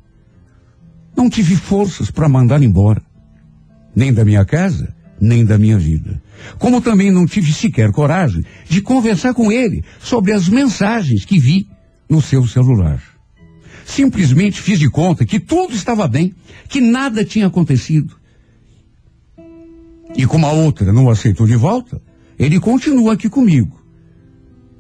Não 1.16 1.30
tive 1.30 1.56
forças 1.56 2.12
para 2.12 2.28
mandar 2.28 2.62
embora. 2.62 3.02
Nem 3.96 4.12
da 4.14 4.26
minha 4.26 4.44
casa, 4.44 4.94
nem 5.22 5.46
da 5.46 5.58
minha 5.58 5.78
vida. 5.78 6.22
Como 6.60 6.82
também 6.82 7.12
não 7.12 7.26
tive 7.26 7.54
sequer 7.54 7.92
coragem 7.92 8.44
de 8.68 8.82
conversar 8.82 9.34
com 9.34 9.52
ele 9.52 9.84
sobre 10.00 10.34
as 10.34 10.50
mensagens 10.50 11.24
que 11.24 11.40
vi 11.40 11.68
no 12.10 12.22
seu 12.22 12.46
celular. 12.46 13.02
Simplesmente 13.86 14.60
fiz 14.60 14.80
de 14.80 14.90
conta 14.90 15.24
que 15.26 15.40
tudo 15.40 15.76
estava 15.76 16.08
bem, 16.08 16.34
que 16.68 16.82
nada 16.82 17.24
tinha 17.24 17.46
acontecido. 17.46 18.16
E 20.18 20.26
como 20.26 20.48
a 20.48 20.52
outra 20.52 20.92
não 20.92 21.08
aceitou 21.08 21.46
de 21.46 21.56
volta, 21.56 22.02
ele 22.38 22.60
continua 22.60 23.14
aqui 23.14 23.30
comigo. 23.30 23.80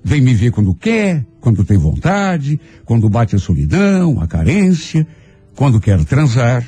Vem 0.03 0.21
me 0.21 0.33
ver 0.33 0.51
quando 0.51 0.73
quer, 0.73 1.23
quando 1.39 1.63
tem 1.63 1.77
vontade, 1.77 2.59
quando 2.83 3.07
bate 3.07 3.35
a 3.35 3.39
solidão, 3.39 4.19
a 4.19 4.27
carência, 4.27 5.07
quando 5.55 5.79
quer 5.79 6.03
transar. 6.03 6.65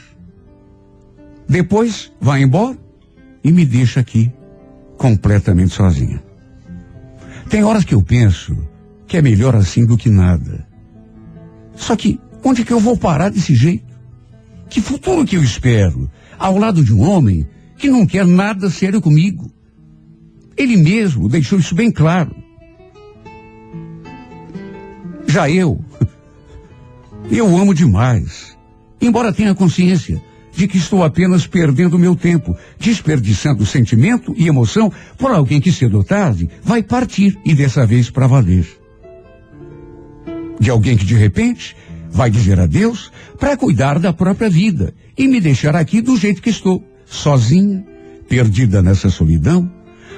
Depois 1.49 2.11
vai 2.21 2.43
embora 2.43 2.77
e 3.43 3.51
me 3.51 3.65
deixa 3.65 3.99
aqui 3.99 4.31
completamente 4.95 5.73
sozinha. 5.73 6.23
Tem 7.49 7.63
horas 7.63 7.83
que 7.83 7.95
eu 7.95 8.03
penso 8.03 8.55
que 9.07 9.17
é 9.17 9.21
melhor 9.23 9.55
assim 9.55 9.85
do 9.85 9.97
que 9.97 10.09
nada. 10.09 10.67
Só 11.75 11.95
que 11.95 12.19
onde 12.47 12.63
que 12.63 12.71
eu 12.71 12.79
vou 12.79 12.97
parar 12.97 13.29
desse 13.29 13.53
jeito? 13.53 13.93
Que 14.69 14.79
futuro 14.79 15.25
que 15.25 15.35
eu 15.35 15.43
espero 15.43 16.09
ao 16.39 16.57
lado 16.57 16.83
de 16.83 16.93
um 16.93 17.01
homem 17.01 17.45
que 17.77 17.89
não 17.89 18.05
quer 18.05 18.25
nada 18.25 18.69
sério 18.69 19.01
comigo? 19.01 19.51
Ele 20.55 20.77
mesmo 20.77 21.27
deixou 21.27 21.59
isso 21.59 21.75
bem 21.75 21.91
claro. 21.91 22.33
Já 25.27 25.49
eu, 25.49 25.83
eu 27.29 27.55
amo 27.57 27.73
demais. 27.73 28.57
Embora 28.99 29.33
tenha 29.33 29.53
consciência 29.53 30.21
de 30.51 30.67
que 30.67 30.77
estou 30.77 31.03
apenas 31.03 31.45
perdendo 31.45 31.99
meu 31.99 32.15
tempo, 32.15 32.55
desperdiçando 32.79 33.65
sentimento 33.65 34.33
e 34.37 34.47
emoção 34.47 34.91
por 35.17 35.31
alguém 35.31 35.61
que 35.61 35.71
cedo 35.71 35.97
ou 35.97 36.03
tarde 36.03 36.49
vai 36.63 36.81
partir 36.81 37.37
e 37.45 37.53
dessa 37.53 37.85
vez 37.85 38.09
para 38.09 38.25
valer. 38.25 38.65
De 40.59 40.71
alguém 40.71 40.97
que 40.97 41.05
de 41.05 41.13
repente 41.13 41.75
vai 42.11 42.29
dizer 42.29 42.59
adeus 42.59 43.11
para 43.39 43.57
cuidar 43.57 43.99
da 43.99 44.13
própria 44.13 44.49
vida 44.49 44.93
e 45.17 45.27
me 45.27 45.39
deixar 45.39 45.75
aqui 45.75 46.01
do 46.01 46.17
jeito 46.17 46.41
que 46.41 46.49
estou, 46.49 46.83
sozinha, 47.05 47.85
perdida 48.27 48.81
nessa 48.81 49.09
solidão, 49.09 49.69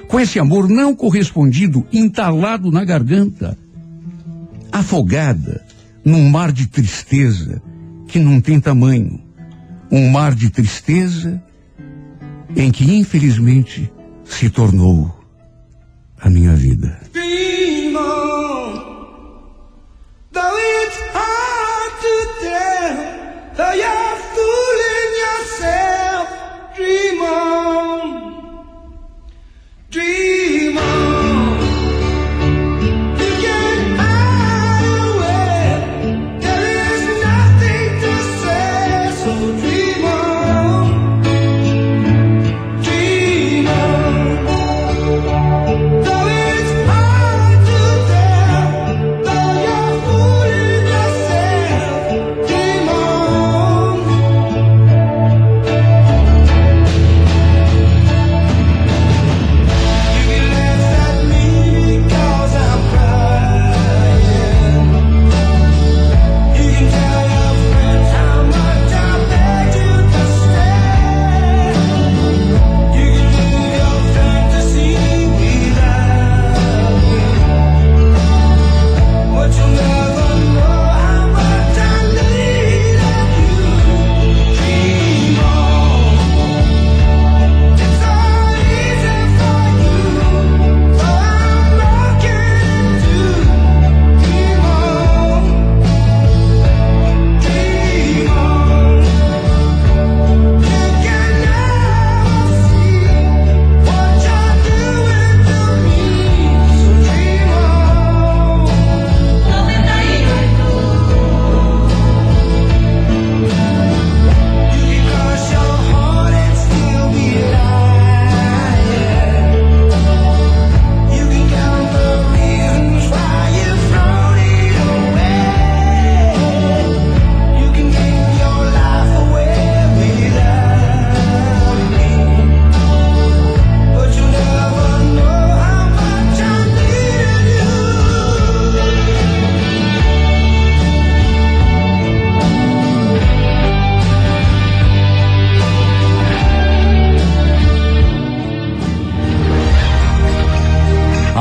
com 0.07 0.19
esse 0.19 0.39
amor 0.39 0.67
não 0.67 0.95
correspondido 0.95 1.85
entalado 1.93 2.71
na 2.71 2.83
garganta, 2.83 3.57
afogada 4.71 5.63
num 6.03 6.29
mar 6.29 6.51
de 6.51 6.67
tristeza 6.67 7.61
que 8.07 8.19
não 8.19 8.41
tem 8.41 8.59
tamanho, 8.59 9.21
um 9.91 10.09
mar 10.09 10.33
de 10.33 10.49
tristeza 10.49 11.41
em 12.55 12.71
que 12.71 12.83
infelizmente 12.97 13.91
se 14.25 14.49
tornou 14.49 15.15
a 16.19 16.29
minha 16.29 16.55
vida. 16.55 16.99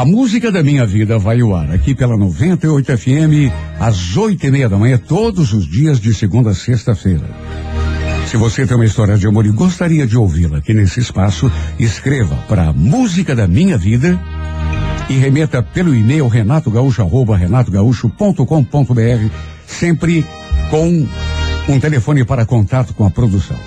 Música 0.09 0.51
da 0.51 0.63
minha 0.63 0.87
vida 0.87 1.19
vai 1.19 1.41
ao 1.41 1.55
ar 1.55 1.71
aqui 1.71 1.95
pela 1.95 2.17
98 2.17 2.97
FM 2.97 3.53
às 3.79 4.17
oito 4.17 4.47
e 4.47 4.51
meia 4.51 4.67
da 4.69 4.79
manhã, 4.79 4.97
todos 4.97 5.53
os 5.53 5.67
dias 5.67 6.01
de 6.01 6.15
segunda 6.15 6.51
a 6.51 6.55
sexta-feira. 6.55 7.29
Se 8.27 8.39
você 8.39 8.67
tem 8.67 8.75
uma 8.75 8.87
história 8.87 9.19
de 9.19 9.27
amor 9.27 9.45
e 9.45 9.51
gostaria 9.51 10.07
de 10.07 10.17
ouvi-la 10.17 10.59
aqui 10.59 10.73
nesse 10.73 11.01
espaço, 11.01 11.53
escreva 11.79 12.37
para 12.49 12.73
Música 12.73 13.37
da 13.37 13.47
Minha 13.47 13.77
Vida 13.77 14.19
e 15.11 15.15
remeta 15.15 15.63
pelo 15.63 15.95
e-mail 15.95 16.27
renatogaúcho, 16.27 17.03
arroba 17.03 17.37
renatogaúcho.com.br, 17.37 19.33
sempre 19.67 20.25
com 20.71 21.07
um 21.69 21.79
telefone 21.79 22.25
para 22.25 22.47
contato 22.47 22.95
com 22.95 23.05
a 23.05 23.11
produção. 23.11 23.59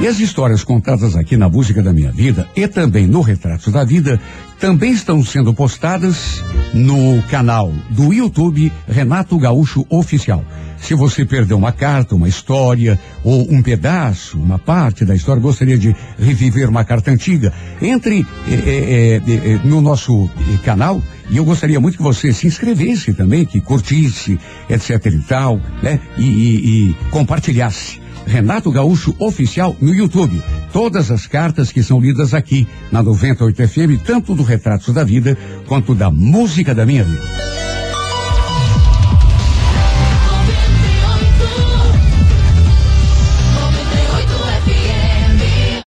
E 0.00 0.06
as 0.06 0.18
histórias 0.18 0.64
contadas 0.64 1.16
aqui 1.16 1.36
na 1.36 1.48
Música 1.48 1.82
da 1.82 1.92
Minha 1.92 2.12
Vida 2.12 2.48
e 2.56 2.66
também 2.66 3.06
no 3.06 3.20
Retratos 3.20 3.72
da 3.72 3.84
Vida 3.84 4.20
também 4.64 4.92
estão 4.92 5.22
sendo 5.22 5.52
postadas 5.52 6.42
no 6.72 7.22
canal 7.24 7.70
do 7.90 8.14
YouTube 8.14 8.72
Renato 8.88 9.38
Gaúcho 9.38 9.84
Oficial. 9.90 10.42
Se 10.78 10.94
você 10.94 11.22
perdeu 11.22 11.58
uma 11.58 11.70
carta, 11.70 12.14
uma 12.14 12.30
história 12.30 12.98
ou 13.22 13.46
um 13.52 13.60
pedaço, 13.60 14.38
uma 14.38 14.58
parte 14.58 15.04
da 15.04 15.14
história, 15.14 15.42
gostaria 15.42 15.76
de 15.76 15.94
reviver 16.18 16.70
uma 16.70 16.82
carta 16.82 17.10
antiga, 17.10 17.52
entre 17.82 18.26
eh, 18.48 19.20
eh, 19.20 19.22
eh, 19.28 19.60
no 19.64 19.82
nosso 19.82 20.30
canal 20.64 21.02
e 21.28 21.36
eu 21.36 21.44
gostaria 21.44 21.78
muito 21.78 21.98
que 21.98 22.02
você 22.02 22.32
se 22.32 22.46
inscrevesse 22.46 23.12
também, 23.12 23.44
que 23.44 23.60
curtisse, 23.60 24.40
etc 24.70 25.04
e 25.12 25.18
tal, 25.28 25.60
né? 25.82 26.00
e, 26.16 26.24
e- 26.24 26.88
e 26.88 26.94
compartilhasse. 27.10 28.03
Renato 28.26 28.70
Gaúcho 28.70 29.14
Oficial 29.18 29.76
no 29.80 29.94
YouTube. 29.94 30.42
Todas 30.72 31.10
as 31.10 31.26
cartas 31.26 31.70
que 31.70 31.82
são 31.82 32.00
lidas 32.00 32.34
aqui 32.34 32.66
na 32.90 33.02
98 33.02 33.68
FM, 33.68 34.02
tanto 34.04 34.34
do 34.34 34.42
Retratos 34.42 34.92
da 34.92 35.04
Vida 35.04 35.36
quanto 35.66 35.94
da 35.94 36.10
Música 36.10 36.74
da 36.74 36.84
Minha 36.84 37.04
Vida. 37.04 37.22